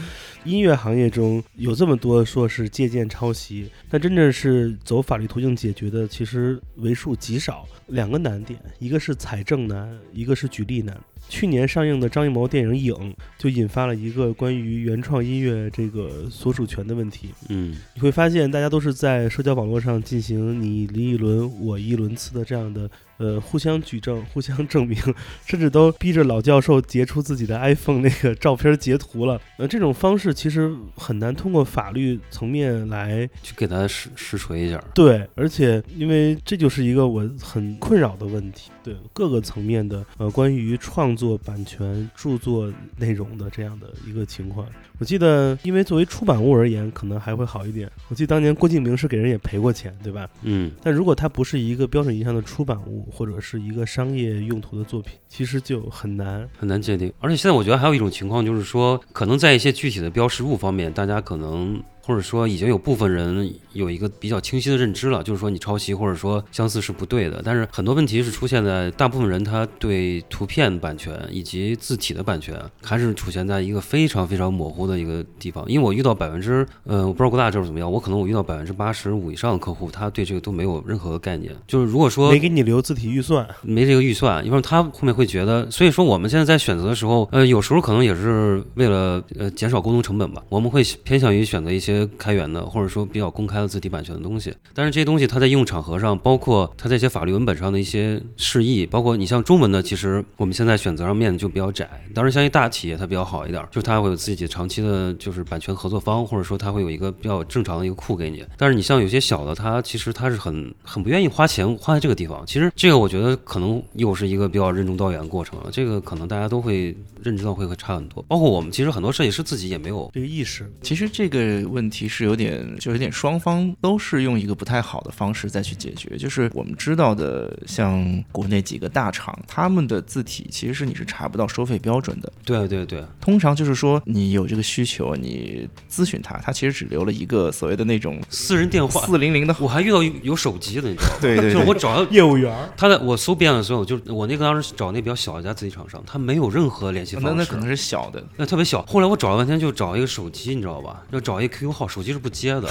[0.45, 7.65] 音乐行业中有这么多说是借鉴抄袭，但真正是走法律途径解决的，其实为数极少。
[7.87, 10.99] 两个难点，一个是财政难，一个是举例难。
[11.29, 12.93] 去年上映的张艺谋电影《影》
[13.37, 17.29] 就引发了一个关于原创音乐这个所属权的问题。
[17.47, 22.89] 嗯，你会发现，大家都是在社交网络上进行你离一轮我一轮次的这样的
[23.23, 24.97] 呃互相举证、互相证明，
[25.47, 29.39] 甚至都逼着老教授截出自己的 iPhone 那个照片截图了。
[29.57, 34.83] 呃，这种方式其实很难通过法律层面来去给他实实锤一下。
[34.93, 44.67] 对，而且因为这就是一个我很困扰的问题，对各个层面的呃关于创作版权、著作内容的这样的一个情况。
[44.99, 47.91] 我记得，因为作为出版物而言，可能还会好一点。
[48.09, 50.29] 我记得当年郭敬明是给人也赔过钱，对吧？
[50.43, 56.47] 嗯，但如果它不是一个标准意义上的出版物，或者是一个商业用途的作品，其实就很难。
[56.57, 57.11] 很难界定。
[57.19, 67.41] 而且现在我觉得还有一种情况，就是说，可能在一些具体的标识物方面，大家可能或者说已经有部分人有一个比较清晰的认知了，就是说你抄袭或者说相似是不对的。
[67.43, 75.63] 但是很多问题是出现在大部分人他对图片版权以及字体的版权还是出现在一个非常非常模糊的一个地方。
[75.67, 81.53] 因为我遇到百分之，呃，我不知道国大这是怎么样，我可能我遇到百分之八十五以上的客户，他对这个都没有任何的概念。
[81.67, 94.53] 就是如果说没给你留字体预算，没这个预算，因为他后面会觉得，所以说我们现在在选择的时候，呃，有时候可能也是为了呃减少沟通成本吧，我们会偏向于选择一些开源的或者说比较公开的字体版权的东西。
[94.73, 101.89] 但是这些东西它在应用场合上，包括它在一些法律文本上的一些释义，包括你像中文的，其实我们现在选择上面就比较窄。
[102.13, 108.45] 当然，像一大企业它比较好一点，就是它会有自己长期的，就是版权合作方，或者说它会有一个比较正常的一个库给你。
[108.57, 112.43] 但是你像有些小的，它其实它是很很不愿意花钱花在这个地方。
[112.45, 115.69] 其实这个我觉得可能又是一个比较任重道远的过程了。
[115.71, 120.71] 这个可能大家都会认知到会会差很多，包括我们其实很多设计师自己也没有这个意识。
[120.81, 126.15] 其实这个问题是有点，就有点双方都是用一个不太好的方式再去解决。
[126.17, 132.31] 就是我们知道的，像国内几个大厂，他们的字体其实是你是查不到收费标准的。
[132.45, 139.55] 对对对，通常就是说你有这个需求，你咨询他，他其实只留了一个所谓的那种私人电话，四零零的。
[139.59, 141.17] 我还遇到有有手机的，你知道吗？
[141.21, 148.81] 对对对就是我找到业务员，他在我搜遍了所有，就是我那个当时找那比较小一家字体厂商，他没有任何联系方式，那那可能是小的，那特别小。
[148.83, 151.03] 后来我找了半天，就找一个手机，你知道吧？
[151.11, 152.69] 要找一个 QQ 号，手机是不接的。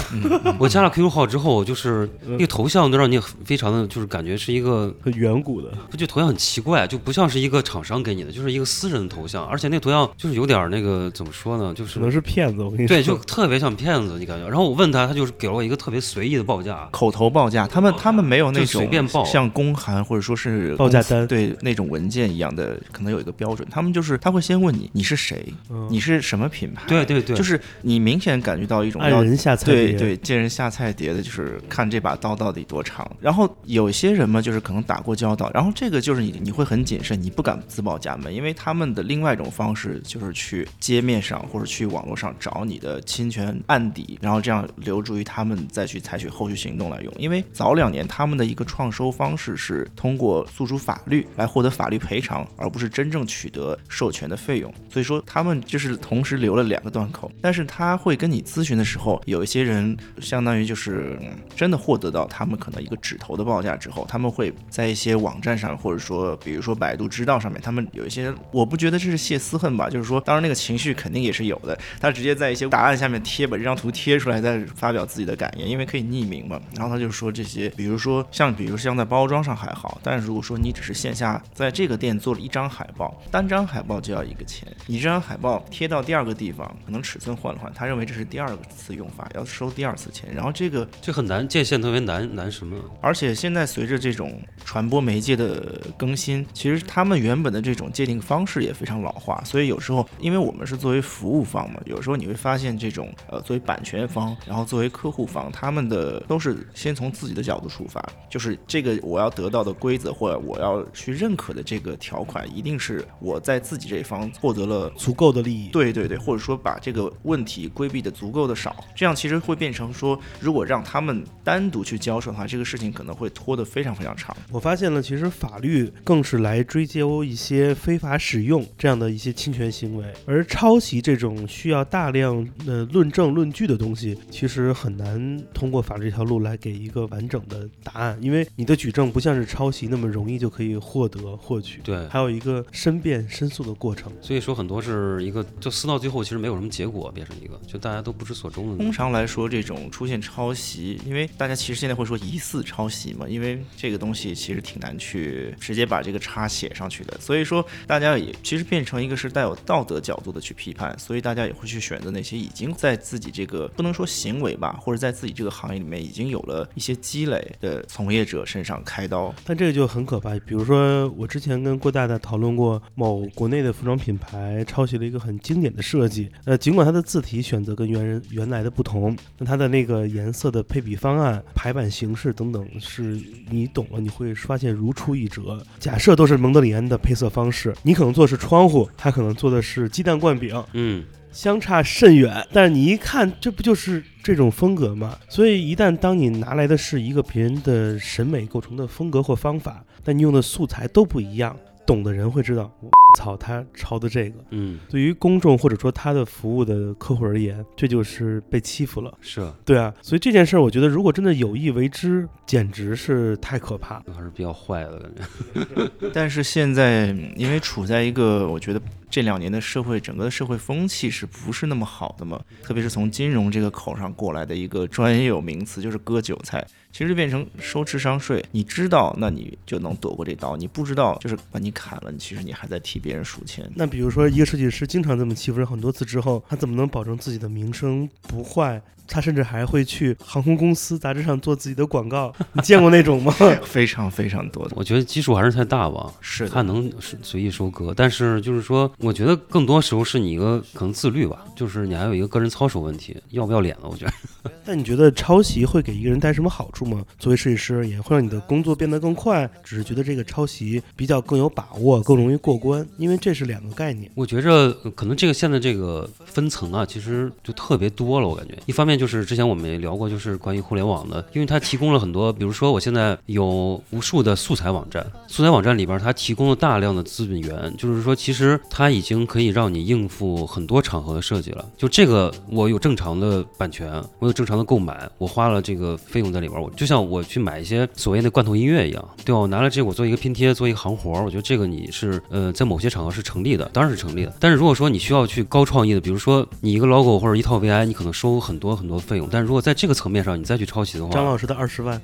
[0.59, 12.63] 我加了 QQ 号之后，就是那个头像都让你非常的就是感觉是一个，很远古的，不就头像很奇怪，就不像是一个厂商给你的，就是一个私人的头像，而且那个头像就是有点儿那个怎么说呢，就是可能是骗子。
[12.63, 14.49] 我跟你说，对，就特别像骗子，你感觉。
[14.49, 23.67] 然后我问他，他就是给了我一个特别随意的报价，口头报价，他们他们没有那种随便报像公函或者说是报价单对那种文件一样的，可能有一个标准。
[23.71, 33.11] 他们就是他会先问你你是谁，嗯你是什么品牌，对对对，就是你明显感觉到一种要按人下菜对对，见人下下菜碟的，就是看这把刀到底多长。
[33.21, 47.13] 然后有些人嘛，就是可能打过交道，然后这个就是你你会很谨慎，你不敢自报家门，因为他们的另外一种方式就是去街面上或者去网络上找你的侵权案底，然后这样留助于他们再去采取后续行动来用。
[47.19, 54.73] 因为早两年他们的一个创收方式是通过诉诸法律来获得法律赔偿，而不是真正取得授权的费用。
[54.89, 57.31] 所以说他们就是同时留了两个断口。
[57.41, 61.19] 但是他会跟你咨询的时候，有一些人相当于就是
[61.55, 76.61] 真的获得到他们可能一个指头的报价之后，他们会在一些网站上，或者说比如说百度知道上面，他们有一些我不觉得这是泄私恨吧，就是说当然那个情绪肯定也是有的，他直接在一些答案下面贴把这张图贴出来，再发表自己的感言，因为可以匿名嘛。
[76.77, 90.32] 然后他就说这些，比如说像比如像在包装上还好，但是如果说你只是线下在这个店做了一张海报，单张海报就要一个钱，你这张海报贴到第二个地方，可能尺寸换了换，他认为这是第二个次用法，要收第二次钱。
[90.35, 92.77] 然后这个这很难界限，特别难难什么？
[93.01, 115.69] 而且现在随着这种传播媒介的更新，其实他们原本的这种界定方式也非常老化，所以有时候，因为我们是作为服务方嘛，有时候你会发现这种呃作为版权方，然后作为客户方，他们的都是先从自己的角度出发，就是这个我要得到的规则或者我要去认可的这个条款，一定是我在自己这一方获得了足够的利益。
[115.69, 124.37] 对对对，或者说把这个问题规避的足够的少，这样其实会变成说，如果让他们单独去交涉的话，这个事情可能会拖得非常非常长。
[124.51, 144.13] 我发现了，其实法律更是来追究一些非法使用这样的一些侵权行为，而抄袭这种需要大量的论证论据的东西，其实很难通过法律这条路来给一个完整的答案，因为你的举证不像是抄袭那么容易就可以获得获取，对，还有一个申辩申诉的过程。
[144.21, 148.93] 所以说很多是一个就撕到最后，其实没有什么结果，变成一个就大家都不知所终的通。
[148.93, 169.35] 常来说，这种出现抄袭，因为大家其实现在会说疑似抄袭嘛，因为这个东西其实挺难去直接把这个叉写上去的，所以说大家也其实变成一个是带有道德角度的去批判，所以大家也会去选择那些已经在自己这个不能说行为吧，或者在自己这个行业里面已经有了一些积累的从业者身上开刀。
[169.45, 170.33] 但这个就很可怕。
[170.41, 176.31] 比如说，我之前跟郭大大讨论过，某国内的服装品牌抄袭了一个很经典的设计。
[176.45, 185.63] 呃，尽管它的字体选择跟原人原来的不同，那它的那个颜色的配比方案、排版形式等等，是你懂了，你会发现如出一辙。
[185.79, 195.17] 假设都是蒙德里安的配色方式，你可能做的是窗户，他可能做的是鸡蛋灌饼，嗯，相差甚远，但是你一看，这不就是这种风格吗？
[195.29, 204.45] 所以一旦当你拿来的是一个别人的审美构成的风格或方法，但你用的素材都不一样，懂的人会知道，我操，他抄的这个。
[204.51, 209.13] 嗯，对于公众或者说他的服务的客户而言，这就是被欺负了。
[209.21, 214.05] 是对啊，所以这件事儿，我觉得如果真的有意为之，简直是太可怕了。
[214.15, 215.91] 还是比较坏的感觉。
[216.13, 222.41] 但是现在，嗯因为处在一个我觉得这两年的社会整个的社会风气是不是那么好的嘛？
[222.63, 228.45] 特别是从金融这个口上过来的一个专业有名词，就是割韭菜，其实变成收智商税。
[228.53, 233.69] 你知道，那你就能躲过这刀；你不知道，就是把你砍了，你其实你还在替别人数钱。
[233.75, 238.81] 那比如说，一个设计师经常这么欺负人很多次之后，他怎么能保证自己的名声不坏？
[239.13, 242.35] 他甚至还会去航空公司杂志上做自己的广告。
[242.55, 243.31] 你见过那种吗？
[243.63, 253.89] 非常非常多的，我觉得基数还是太大吧，是，他能是随意收割，但是就是说，我觉得更多时候是你一个可能自律吧，就是你还有一个个人操守问题，要不要脸了？
[253.91, 254.13] 我觉得
[254.65, 257.05] 但你觉得抄袭会给一个人带什么好处吗？
[257.19, 264.11] 作为设计师而言，会让你的工作变得更快，只是觉得这个抄袭比较更有把握，更容易过关，因为这是两个概念。
[264.15, 268.29] 我觉着呃可能这个现在这个分层啊，其实就特别多了。
[268.29, 281.69] 我感觉一方面就是之前我们也聊过，就是关于互联网的，因为它提供了很多，比如说我现在有无数的素材网站，素材网站里边它提供了大量的资本源，就是说其实它已经可以让你应付很多场合的设计了。
[281.77, 289.41] 就这个我有正常的版权，我有正常的购买，我花了这个费用在里边，我就像我去买一些所谓的罐头音乐一样，对吧？
[289.41, 294.33] 我拿了这个我做一个拼贴，做一个行活，我觉得这个你是呃在某些场合是成立的，当然是成立的。
[294.39, 302.01] 但是如果说你需要去高创意的，比如说你一个 logo 或者一套 VI，你可能收很多很多费用，但是如果在这个层面上你再去抄袭的话，张老师的二十万，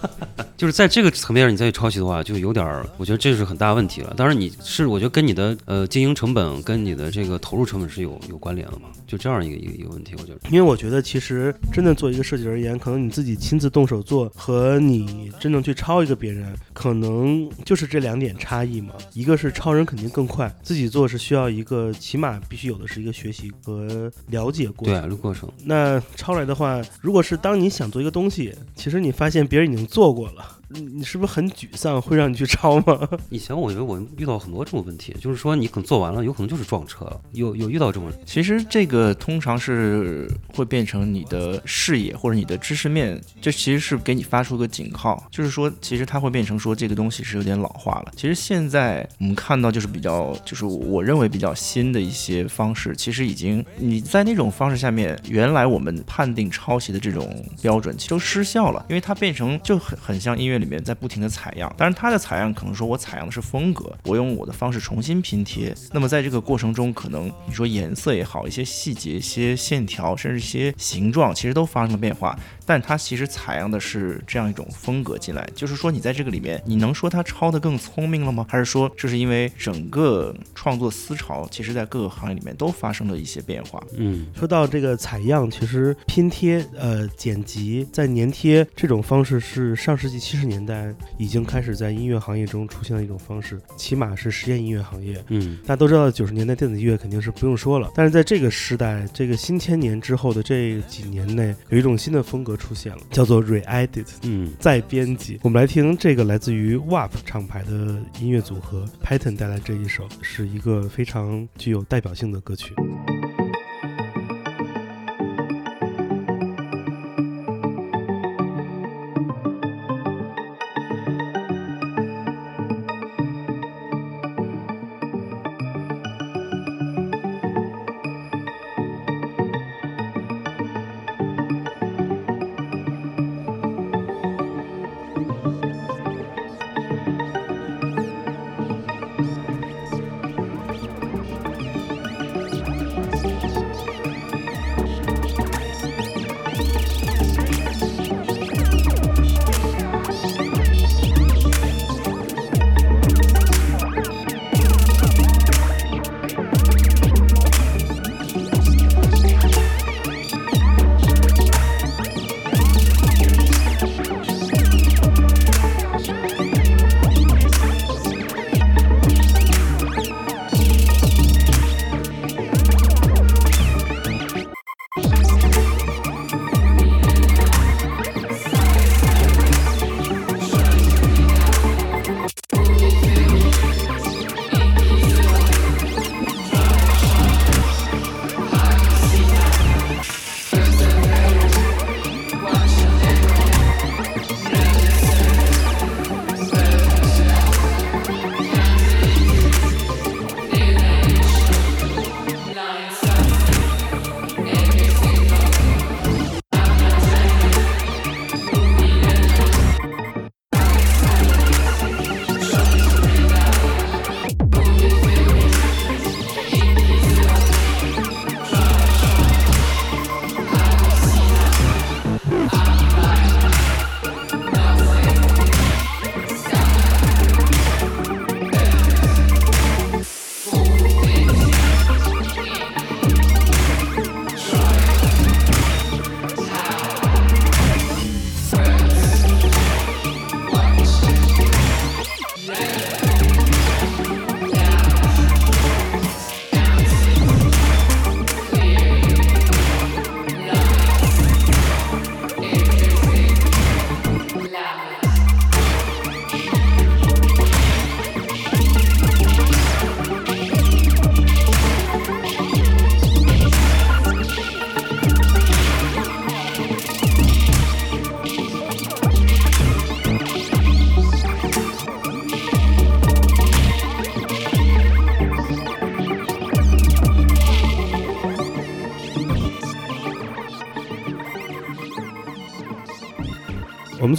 [0.56, 4.14] 就是在这个层面上你再去抄袭的话，就有点儿，我觉得这是很大问题了。
[4.16, 10.40] 当然你是我觉得跟你的呃经营成本跟你的这个投入成本是有有关联的嘛，就这样一个一个一个问题，我觉得。
[10.50, 18.94] 因为我觉得其实真的做一个设计而言，可能你自己亲自动手做和你真正去抄一个别人，可能就是这两点差异嘛。
[19.12, 25.02] 一个是抄人肯定更快，自己做是需要一个起码必须有的是一个学习和了解过对程。
[25.02, 25.50] 啊，这个过程。
[25.64, 33.08] 那抄来的话，如果是当你想做一个东西，其实你发现别人已经做过了，你你是不是很沮丧，会让你去抄吗？
[33.30, 38.10] 以前我以为我遇到很多这种问题，就是说你可能做完了，有可能就是撞车了，有有遇到这种。
[38.24, 48.12] 其实这个通常是会变成你的视野或者你的知识面，这其实是给你发出个警号，就是说，其实它会变成说这个东西是有点老化了。
[48.16, 72.38] 其实现在我们看到就是比较，就是我认为比较新的一些方式，其实已经你在那种方式下面，原来我们判定抄袭的这种标准其实都失效了，因为它变成就很很像音乐里面在不停的采样，当然它的采样可能说我采样的是风格，我用我的方式重新拼贴，那么在这个过程中，可能你说颜色也好，一些细节、一些线条，甚至一些形状，其实都发生了变化。
[72.70, 78.46] 但它其实采样的是这样一种风格进来，就是说你在这个里面，你能说它抄的更聪明了吗？
[78.48, 83.82] 还是说这是因为整个创作思潮，其实在各个行业里面都发生了一些变化？
[83.96, 95.20] 嗯，说到这个采样，其实拼贴、呃剪辑、再粘贴这种方式是上世纪七十年代已经开始在音乐行业中出现的一种方式，起码是实验音乐行业。
[95.26, 104.06] 嗯，大家都知道，九十年代电子音乐肯定是不用说了，但是在这个时代，这个新千年之后的这几年内，有一种新的风格出现了，叫做 re-edit。
[104.22, 112.74] 嗯，再编辑，我们来听这个来自于 WAP 厂牌的音乐组合 Python 带来这一首，是一个非常具有代表性的歌曲。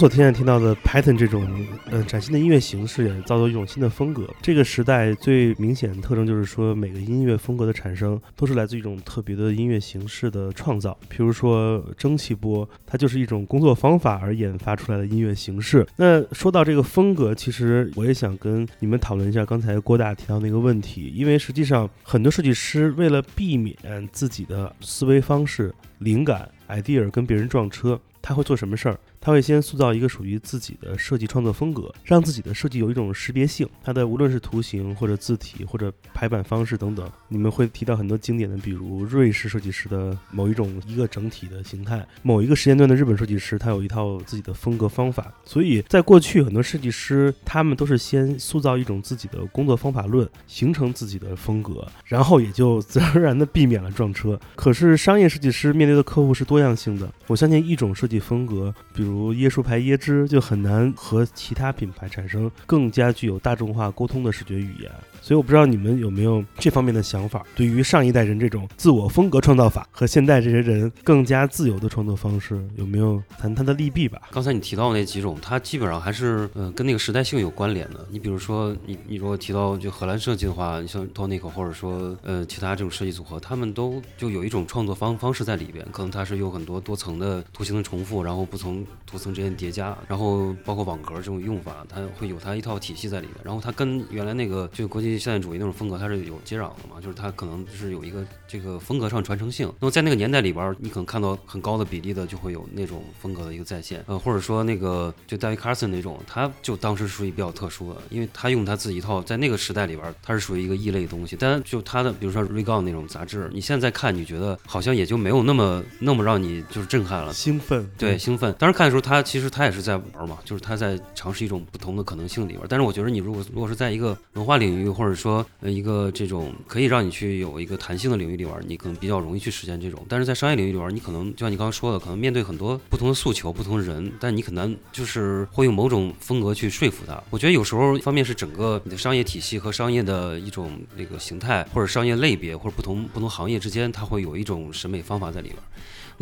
[0.02, 1.48] 所现在听到的 Python 这种
[1.88, 4.28] 呃崭新的音乐形式，也造就一种新的风格。
[4.42, 10.98] 这个时代最明显的特征就是说，每个音乐风格的产生都是来自一种特别的音乐形式的创造。
[11.08, 15.86] 比如说蒸汽波，它就是一种工作方法而研发出来的音乐形式。
[15.94, 23.76] 那说到这个风格，其实我也想跟你们讨论一下刚才郭大提到那个问题，因为实际上很多设计师为了避免
[24.10, 28.98] 自己的思维方式、灵感、idea 跟别人撞车，他会做什么事儿？
[29.24, 33.64] 他会先塑造一个属于自己的设计创作风格，让自己的设计有一种识别性。
[33.84, 45.32] 它的无论是图形或者字体或者排版方式等等，你们会提到很多经典的，比如瑞士设计师的某一种一个整体的形态，某一个时间段的日本设计师他有一套自己的风格方法。
[45.44, 54.36] 所以在过去，很多设计师他们都是先塑造一种自己的工作方法论，形成自己的风格，然后也就自然而然的避免了撞车。
[54.56, 59.11] 可是商业设计师面对的客户是多样性的，我相信一种设计风格，比如。
[59.12, 64.90] 如椰树牌椰汁就很难和其他品牌产生更加具有大众化沟通的视觉语言。
[65.22, 67.46] 所以我不知道你们有没有这方面的想法。
[67.54, 74.20] 对于上一代人这种自我风格创造法和现在这些人更加自由的创作方式，有没有谈它的利弊吧？
[74.32, 78.04] 刚才你提到那几种，它基本上还是呃跟那个时代性有关联的。
[78.10, 93.38] 你比如说，你你如果提到就荷兰设计的话，你像 Tonic 或者说呃其他这种设计组合，他们都就有一种创作方方式在里边，可能它是有很多多层的图形的重复，然后不同图层之间叠加，然后包括网格这种用法，它会有它一套体系在里边。
[93.44, 99.72] 然后它跟原来那个就国际现代主义那种风格，它是有接壤的嘛，就是它可能是有一个这个风格上传承性。
[99.80, 111.36] 那么在那个年代里边，你可能看到很高的比例的就会有那种风格的一个再现，呃，或者说那个就 David Carson 那种，他就当时属于比较特殊的，因为他用他自己一套，在那个时代里边，他是属于一个异类的东西。
[111.38, 118.54] 但就他的，比如说 r e g o n 那种杂志，你现在看，你觉得好像也就没有那么那么让你就是震撼了，兴奋，对，兴奋。
[118.58, 122.64] 当时看的时候，他其实他也是在玩嘛，就是他在尝试一种不同的可能性里边。
[122.68, 130.06] 但是我觉得你如果如果是在一个文化领域，或或者说呃一个这种可以让你去有一个弹性的领域里边，你可能比较容易去实现这种。
[130.08, 137.20] 但是在商业领域里边，你可能就像你刚刚说的，可能面对很多不同的诉求、不同的人，但你可能就是会用某种风格去说服他。
[137.30, 145.58] 我觉得有时候一方面是整个你的商业体系和商业的一种那个形态，或者商业类别，或者不同不同行业之间，它会有一种审美方法在里边。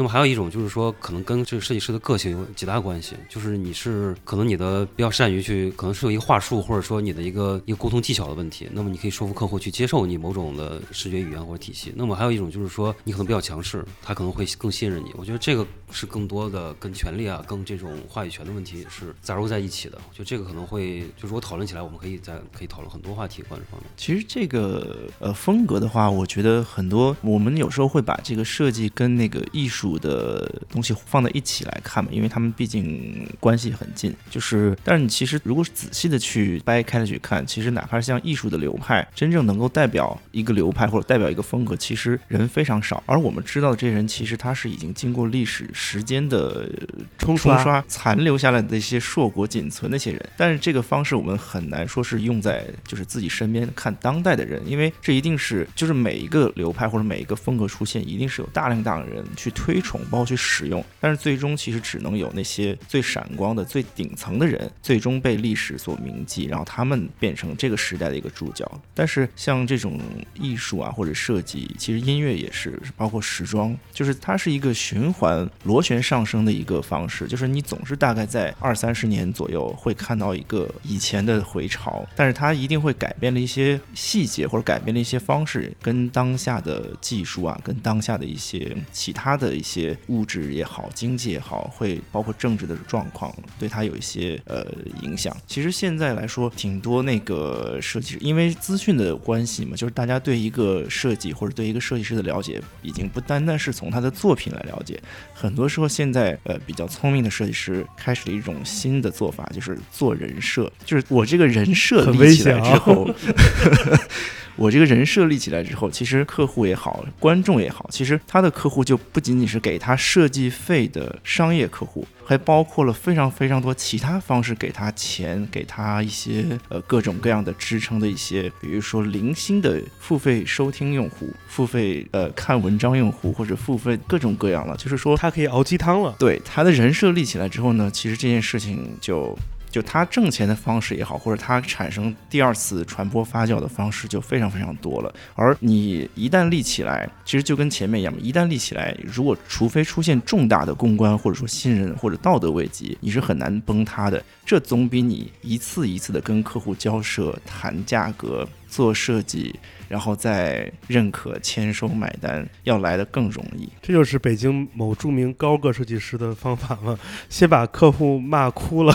[0.01, 8.67] 那么还有一种就是说，可能跟这个设计师的个性有极大关系，就是你是可能你的比较善于去，可能是有一个话术，或者说你的一个一个沟通技巧的问题。
[8.73, 11.93] 那么你可以说服客户去接受你某种的视觉语言或者体系。
[11.95, 15.13] 那么还有一种就是说，你可能比较强势，他可能会更信任你。
[15.19, 19.99] 我觉得这个是更多的跟权力啊，跟这种话语权的问题是杂糅在一起的。
[20.13, 23.91] 就这个可能会，就如果讨论起来，我们可以在可以讨论很多话题关于方面。
[23.97, 34.15] 其实这个呃风格的话，我觉得很多我们有时候会把这个设计跟那个艺术的东西放在一起来看嘛，因为他们毕竟关系很近。
[34.31, 43.03] 就是，但是你其实如果是仔细的去掰开了去看，其实哪怕像艺术的流派，真正能够代表一个流派或者代表一个风格，其实人非常少。
[43.07, 46.71] 而我们知道的这些人，其实他是已经经过历史时间的
[47.19, 68.71] 冲冲刷残留下来的一些硕果仅存的一些人，但是这个方式我们很难说是用在就是自己身边看当代的人，因为这一定是就是每一个流派或者每一个风格出现，一定是有大量大量人去推崇，包括去使用，但是最终其实只能有那些最闪光的、最顶层的人，最终被历史所铭记，然后他们变成这个时代的一个主角。
[68.95, 69.99] 但是像这种
[70.35, 94.67] 艺术啊或者设计，其实音乐也是，包括时装，就是它是一个循环螺旋上升的一个方式，就是你总是大概在二三十年左右会看到一个以前的回潮，但是它一定会改变了一些细节或者改变了一些方式，跟当下的技术啊，跟当下的一些其他的一些物质也好、经济也好，会包括政治的状况，对它有一些呃
[95.03, 95.37] 影响。
[95.47, 105.01] 其实现在来说，挺多那个设计师，因为资讯的关系嘛，就是大家对一个设计或者对一个设计师的了解，已经不单单是从他的作品来了解，
[105.33, 113.09] 很多时候现在呃比较聪明的设计师开始了一种新的做法，就是做人设，就是我这个人设立起来之后。
[114.57, 136.15] 我这个人设立起来之后，其实客户也好，观众也好，其实他的客户就不仅仅是给他设计费的商业客户，还包括了非常非常多其他方式给他钱，给他一些呃各种各样的支撑的一些，比如说零星的付费收听用户、付费呃看文章用户，或者付费各种各样了，就是说他可以熬鸡汤了。
[136.19, 139.37] 对他的人设立起来之后呢，其实这件事情就
[139.71, 145.15] 就它挣钱的方式也好，或者它产生第二次传播发酵的方式就非常非常多了。
[145.35, 154.23] 而你一旦立起来，其实就跟前面一样，一旦立起来，如果除非出现重大的公关或者说信任或者道德危机，你是很难崩塌的。
[154.45, 159.55] 这总比你一次一次的跟客户交涉、谈价格、做设计，
[159.91, 163.69] 然后再认可、签收、买单要来的更容易。
[163.83, 166.97] 这就是北京某著名高个设计师的方法吗？
[167.29, 168.95] 先把客户骂哭了，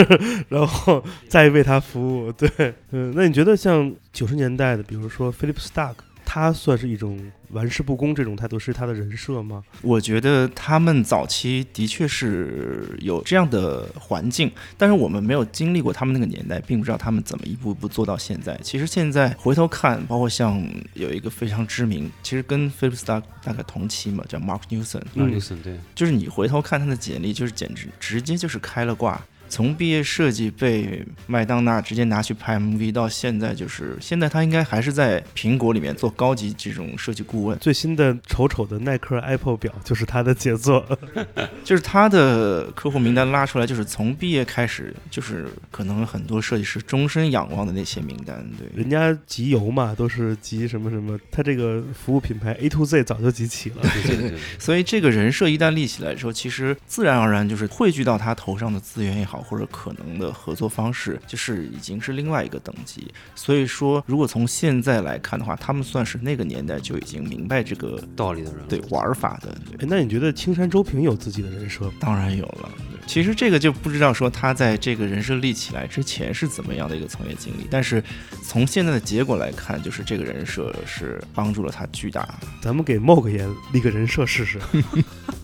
[0.50, 2.30] 然后再为他服务。
[2.30, 2.50] 对，
[2.90, 5.94] 嗯，那你觉得像九十年代的，比如说 Philip Stark，
[6.24, 7.18] 他算是一种
[7.50, 9.62] 玩世不恭这种态度，是他的人设吗？
[9.82, 18.58] 我觉得他们早期的确是有这样的环境，但是我们没有经历过他们那个年代，并不知道他们怎么一步一步做到现在。
[18.62, 20.60] 其实现在回头看，包括像
[20.94, 29.22] 有一个非常知名，其实跟 Philip Stark 大概同期嘛，叫 Mark Newson，马里森对，就是你回头看他的简历，就是简直直接就是开了挂。
[29.54, 37.56] 从毕业设计被麦当娜直接拿去拍 MV，到现在就是现在他应该还是在苹果里面做高级这种设计顾问。
[37.60, 40.84] 最新的丑丑的耐克 Apple 表就是他的杰作。
[41.62, 48.44] 就是他的客户名单拉出来，就是从毕业开始，就是可能很多设计师终身仰望的那些名单。
[48.58, 53.76] 对，人家集邮嘛，都是集什么什么，他这个服务品牌 A to Z 早就集齐了。
[53.82, 63.12] 对对对， 所以这个人设一旦立起来之后，其实自然而然就是汇聚到他头上的资源也好，或者可能的合作方式，就是已经是另外一个等级。
[63.34, 69.56] 所以说，如果从现在来看的话，他们算是那个年代就已经明白这个道理的人，对玩法的。
[69.78, 71.92] 哎，那你觉得青山周平有自己的人设？
[72.00, 72.68] 当然有了。
[73.06, 78.02] 其实这个就不知道说他在这个人设立起来之前是怎么样的一个从业经历，但是
[78.42, 82.26] 从现在的结果来看，就是这个人设是帮助了他巨大。
[82.62, 84.58] 咱们给 Mog 也立个人设试试。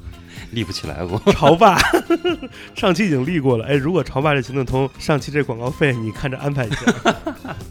[0.52, 1.20] 立不起来过。
[1.32, 1.78] 潮爸，
[2.74, 3.64] 上期已经立过了。
[3.66, 7.16] 哎，如果潮爸这行得通上期这广告费，你看着安排一下。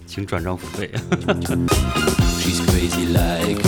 [0.06, 0.90] 请转账付费。
[2.40, 3.62] She's crazy like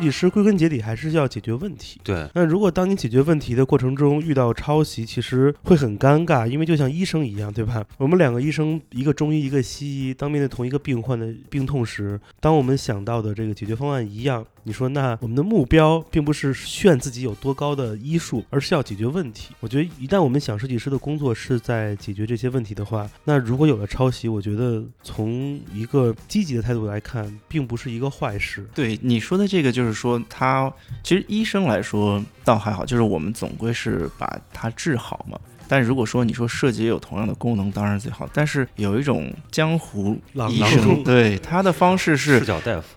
[0.00, 2.00] 计师归根结底还是要解决问题。
[2.02, 7.84] 对，那如果当你解决问题的过程中遇到抄袭，其实会很尴尬，因为就像医生一样，对吧？
[7.98, 19.54] 我们两个医生，一个中医，一个西医，当面对同一个病患的病痛时，当我们想到的这个解决方案一样，你说那我们的目标并不是炫自己有多高的医术，而是要解决问题。
[19.60, 28.68] 我觉得一旦我们想设计师的工作是在解决这些问题的话，那如果有了抄袭，我觉得从一个积极的态度来看，并不是一个坏事。
[28.74, 35.38] 对你说的这个，就是说他其实医生来说倒还好，就是我们总归是把它治好嘛。
[35.70, 38.28] 但如果说你说设计也有同样的功能，当然最好。
[38.34, 42.44] 但是有一种江湖郎医生，对他的方式是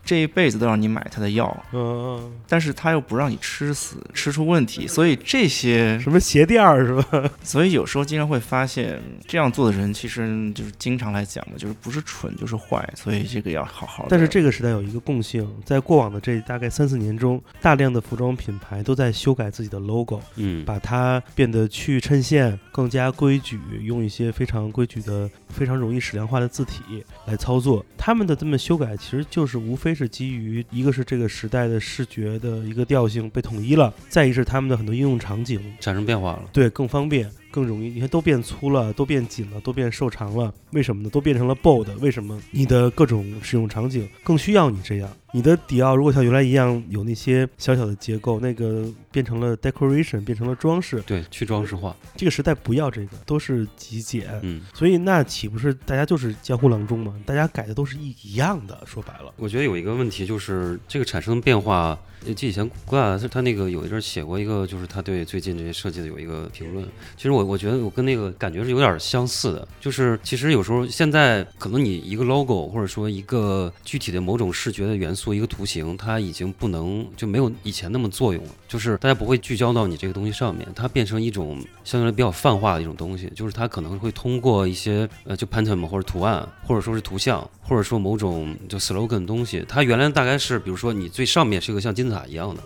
[0.04, 4.88] 这一辈子都让你买他的药，嗯，但是他又不让你吃死，吃出问题。
[4.88, 7.30] 所以这些，什么鞋垫儿是吧？
[7.44, 12.84] 所以有时候经常会发现，这样做的人其实就是经常来讲的，就是不是蠢就是坏。
[12.96, 14.10] 所以这个要好好的。
[14.10, 27.86] 但是这个时代有一个共性，在过往的这大概三四年中，大量的服装品牌都在修改自己的 logo，嗯，把它变得去衬线，更加规矩，用一些非常规矩的、非常容易矢量化的字体来操作。
[27.98, 36.44] 他们的这么修改，其实就是无非是基于一个是这个时代的视觉的一个调性被统一了，再一是他们的很多应用场景产生变化了。
[36.52, 37.90] 对，更方便、更容易。
[37.90, 41.10] 你看，都变粗了，都变紧了，都变瘦长了，为什么呢？
[41.10, 42.40] 都变成了 bold，为什么？
[42.52, 45.10] 你的各种使用场景更需要你这样。
[45.36, 51.02] 你的迪奥如果像原来一样有那些小小的结构，那个变成了 decoration，变成了装饰。
[51.08, 51.96] 对，去装饰化。
[52.16, 54.30] 这个时代不要这个，都是极简。
[54.44, 57.16] 嗯，所以那岂不是大家就是江湖郎中嘛？
[57.26, 58.80] 大家改的都是一一样的。
[58.86, 61.98] 说白了，我觉得有一个问题就是这个产生的变化。
[62.38, 66.86] 记以前郭大他他那个有一阵写过一个，就是他对最近这些设计的有一个评论。
[67.18, 78.50] 其实我我觉得我跟那个感觉是有点相似的，就是其实有时候现在可能你一个 logo 或者说一个具体的某种视觉的元素，做一个图形，它已经不能就没有以前那么作用了。
[78.68, 83.32] 就是大家不会聚焦到你这个东西上面，它变成一种相对来比较泛化的一种东西。
[83.34, 89.66] 就是它可能会通过一些呃就 pantom 或者图案，或者说是图像，或者说某种就 slogan 的东西。
[89.66, 92.62] 它原来大概是比如说你最上面是一个像金字塔一样的。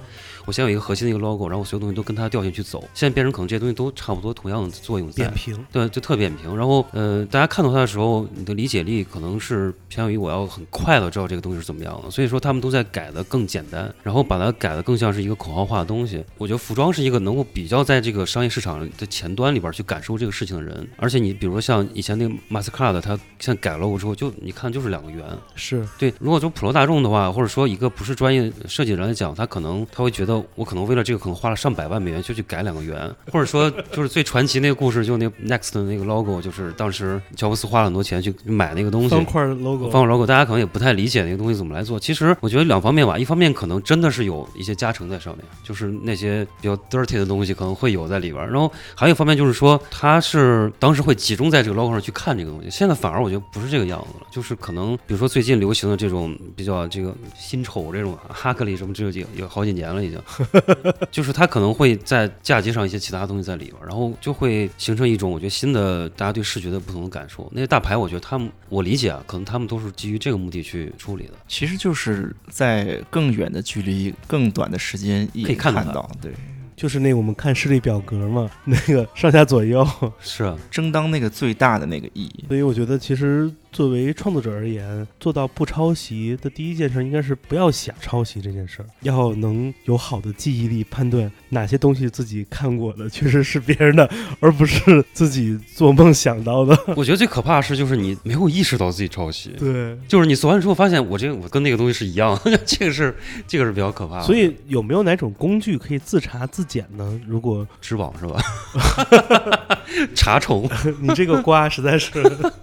[0.47, 2.79] 我先有一个核心的一个 logo，然后我所有东西都跟它调性去走。
[2.93, 5.65] 现在变成可能这些东西都差不多同样的作用在扁，平。
[5.73, 6.55] 对，就特扁平。
[6.55, 12.09] 然后呃，大家看到它的时候，你的理解力可能是偏向于我要很快的知道这个东西是怎么样的。
[12.09, 16.23] 所以说他们都在改的更简单，然后把它改的更像是一个口号化的东西。
[16.37, 20.87] 我觉得服装是一个能够比较在这个商业市场的前端里边去感受这个事情的人。
[20.95, 25.25] 而且你比如说像以前那个 Mastercard，它现在改了 logo 之后，就你看就是两个圆。
[25.55, 41.99] 是对，如果说普罗大众的话，或者说一个不是专业设计人来讲，他可能他会觉得我可能为了这个可能花了上百万美元就去改两个圆，或者说就是最传奇那个故事，就那个 Next 的那个 logo，就是当时乔布斯花了很多钱去买那个东西，方块 logo，方块 logo，大家可能也不太理解那个东西怎么来做。
[41.99, 48.49] 其实我觉得两方面吧，一方面可能真的是有一些加成在上面，就是那些比较 dirty 的东西可能会有在里边儿。
[48.49, 60.19] 然后还有一方面就是说，他是当时会集中在这个 logo 上去看这个东西，现在反而我觉得不是这个样子了，就是可能比如说最近流行的这种比较这个新丑这种哈克里什么这个有好几年了已经，
[61.11, 67.49] 就是它可能会在嫁接上一些其他东西在里边儿，然后就会形成一种我觉得新的大家对视觉的不同的感受。
[67.53, 71.33] 那些大牌，我觉得他们我理解啊，可能他们都是基于这个目的去处理的。
[71.47, 76.31] 其实就是在更远的距离、更短的时间可以看到它看到，对，
[76.75, 79.87] 就是那我们看视力表格嘛， 那个上下左右。
[80.19, 82.45] 是啊，争当那个最大的那个意义。
[82.47, 94.09] 所以我觉得，其实作为创作者而言，做到不抄袭的第一件事，应该是不要想抄袭这件事儿，要能有好的记忆力，判断哪些东西自己看过的确实是别人的，
[94.39, 96.75] 而不是自己做梦想到的。
[96.97, 103.15] 我觉得最可怕的是就是你没有意识到自己抄袭，对，就是你做完之后发现我这个我跟那个东西是一样， 这个是
[103.47, 104.23] 这个是比较可怕的。
[104.23, 107.21] 所以有没有哪种工具可以自查自检呢？
[107.27, 108.41] 如果知网是吧？
[110.15, 110.67] 查重，
[110.99, 112.11] 你这个瓜实在是，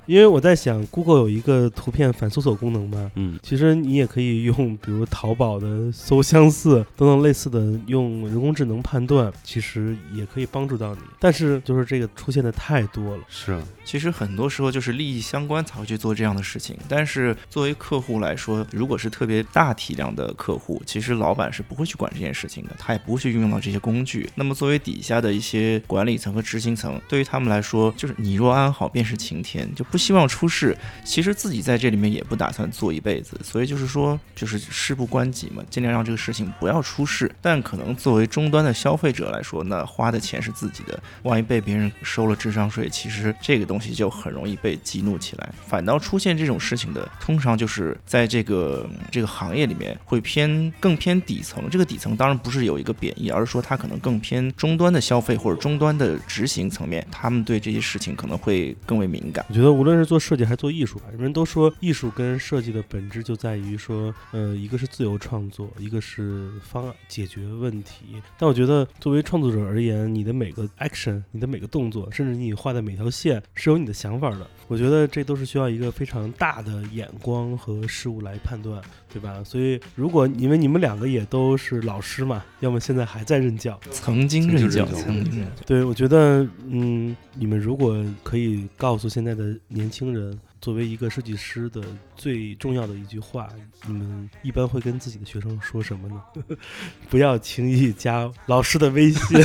[0.06, 11.00] 因为我在想，Google 有一个图片反搜索功能嘛，嗯，其实你也可以用，比如淘宝的搜相似等等类似的，用人工智能判断，其实也可以帮助到你。
[11.20, 24.26] 但是就是这个出现的太多了，是啊其实很多时候就是利益相关才会去做这样的事情，但是作为客户来说，如果是特别大体量的客户，其实老板是不会去管这件事情的，他也不会去运用到这些工具。
[24.34, 30.74] 那么作为底下的一些管理层和执行层，对于他们来说，就是你若安好便是晴天，就不希望出事。
[31.04, 37.30] 其实自己在这里面也不打算做一辈子，所以就是说，就是事不关己嘛，尽量让这个事情不要出事。
[37.40, 45.52] 但可能作为终端的消费者来说，那花的钱是自己的，万一被别人收了智商税，其实这个东西就很容易被激怒起来。
[45.66, 51.68] 反倒出现这种事情的，通常就是在这个这个行业里面会偏更偏底层。
[51.70, 59.44] 这个底层当然不是有一个贬义，而是说它可能更偏终端的消费或者终端的执行层面，他们对这些事情可能会更为敏感。
[59.48, 68.20] 我觉得无论是做设计还是做艺术吧，人们都说艺术跟设计的本质就在于说，呃，一个是自由创作，一个是方案解决问题。
[68.38, 74.46] 但我觉得作为创作者而言，你的每个 action，你的每个动作，甚至你画的每条线是有你的想法的。
[74.66, 79.44] 我觉得这都是需要一个非常大的眼光和事物来判断，对吧？
[79.44, 85.62] 所以如果因为你们两个也都是老师嘛，要么现在还在任教， 曾经任教，曾经任教。
[85.66, 91.82] 对，我觉得，嗯，你们如果可以告诉现在的年轻人，作为一个设计师的
[92.16, 93.48] 最重要的一句话，
[93.86, 96.22] 你们一般会跟自己的学生说什么呢？
[97.10, 99.40] 不要轻易加老师的微信，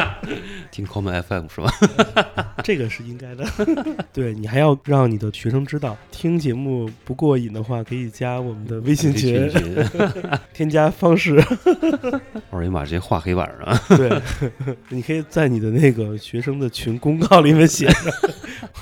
[0.70, 1.72] 听 Common FM 是吧？
[2.64, 3.44] 这个是应该的。
[4.12, 9.50] 对你还要让你的学生知道，听节目不过瘾的话，可以加我们的微信群，
[10.52, 11.42] 添加方式。
[12.50, 13.98] 二维码直接画黑板上。
[13.98, 14.22] 对，
[14.88, 17.88] 你可以在你的那个学生的群公告里面写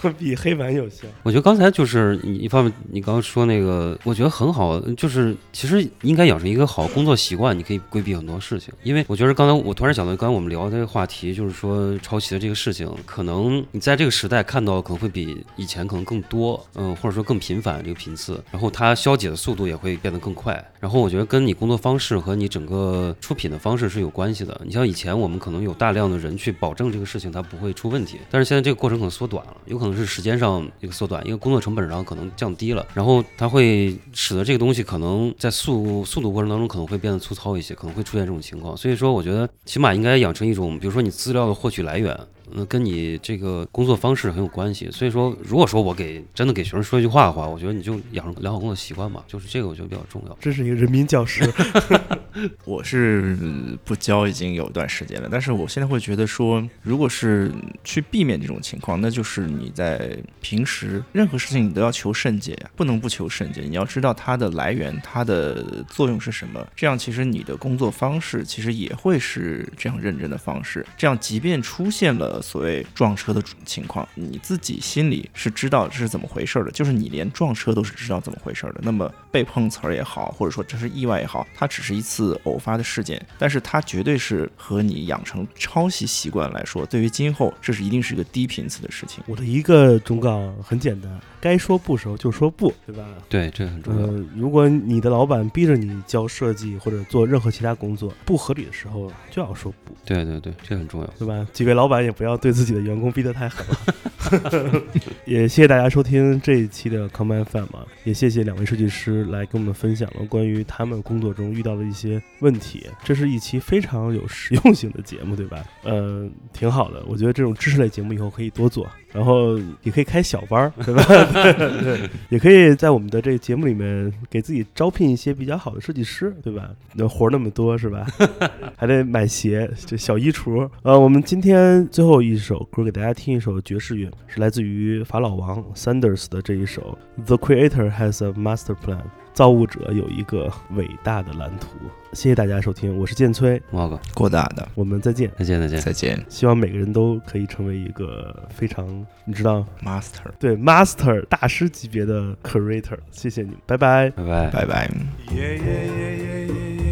[0.01, 1.07] 上，比黑板有效。
[1.23, 8.75] 我觉得刚才就是你一方面，你刚刚说那个，我觉得很好，就是其实应该养成一个好工作习惯，你可以规避很多事情。
[8.83, 20.53] 因为我觉得刚才我突然想到，刚才我们聊的这个话题，就是说抄袭的这个事情，可能你在这个时代看到可能会比以前可能更多，嗯，或者说更频繁这个频次，然后它消解的速度也会变得更快。
[20.81, 24.61] 然后我觉得跟你工作方式和你整个出品的方式是有关系的。
[24.65, 38.77] 你像以前我们可能有大量的人去保证这个事情它不会出问题，但是现在这个过程可能缩短了，有可能是时间上一个缩短，因为工作成本上可能降低了，然后它会使得这个东西可能在速速度过程当中可能会变得粗糙一些，可能会出现这种情况。
[38.77, 42.17] 所以说，我觉得起码应该养成一种，比如说你资料的获取来源。
[42.55, 50.37] 嗯，跟你这个工作方式很有关系，所以说，如果说我给真的给学生说一句话的话，我觉得你就养成良好工作习惯吧，就是这个我觉得比较重要。
[50.41, 51.49] 这是一个人民教师。
[52.65, 57.53] 我是呃不教已经有一段时间了，但是我现在会觉得说，如果是
[57.85, 63.61] 去避免这种情况，那就是你在平时任何事情你都要求甚解呀，不能不求甚解。
[63.61, 70.85] 你要知道它的来源，它的作用是什么，这样其实你的工作方式其实也会是这样认真的方式。
[70.97, 78.81] 这样，即便出现了所谓撞车的情况，你自己心里是知道这是怎么回事的，就是你连撞车都是知道怎么回事的。
[78.83, 89.23] 那么被碰瓷儿也好，或者说这是意外也好，它只是一次偶发的事件，但是它绝对是和你养成抄袭习惯来说，对于今后这是一定是一个低频次的事情。
[89.27, 93.05] 我的一个忠告很简单，该说不时候就说不，对吧？
[93.29, 94.07] 对，这很重要。
[94.07, 101.07] 呃，如果你的老板逼着你教设计或者做任何其他工作不合理的时候，就要说不，对对对，这很重要。
[101.19, 101.45] 对吧？
[101.53, 103.77] 几位老板也不要对自己的员工逼得太狠了。
[105.27, 112.87] 也谢谢大家收听这一期的 FM 啊，也谢谢两位设计师来跟我们分享了关于他们工作中遇到的一些问题。
[113.03, 115.65] 这是一期非常有实用性的节目，对吧？
[115.83, 118.89] 呃，挺好的，我觉得这种知识类节目以后可以多做。
[119.13, 121.05] 然后也可以开小班儿， 对吧？
[121.05, 126.71] 对对，也可以在我们的这个节目里面给自己招聘一些比较好的设计师，对吧？
[126.95, 128.07] 那活儿那么多是吧？
[128.77, 130.69] 还得买鞋，这小衣橱。
[130.83, 138.97] 呃，我们今天最后一首歌给大家听一首爵士乐，是来自于法老王 Sanders 的这一首《The Creator Has a Master Plan》。
[139.33, 141.69] 造物者有一个伟大的蓝图。
[142.13, 145.31] 谢谢大家收听，我是建崔，猫哥，郭大的，我们再见。
[145.39, 145.81] 再见再见。
[145.81, 148.87] 再见希望每个人都可以成为一个非常，
[149.25, 152.99] 你知道，，Master，对 master 大师级别的 creator。
[153.11, 154.11] 谢谢你，拜拜。
[154.11, 154.51] 拜拜。
[154.51, 154.91] 拜拜。
[155.29, 156.92] Yeah, yeah, yeah, yeah, yeah, yeah,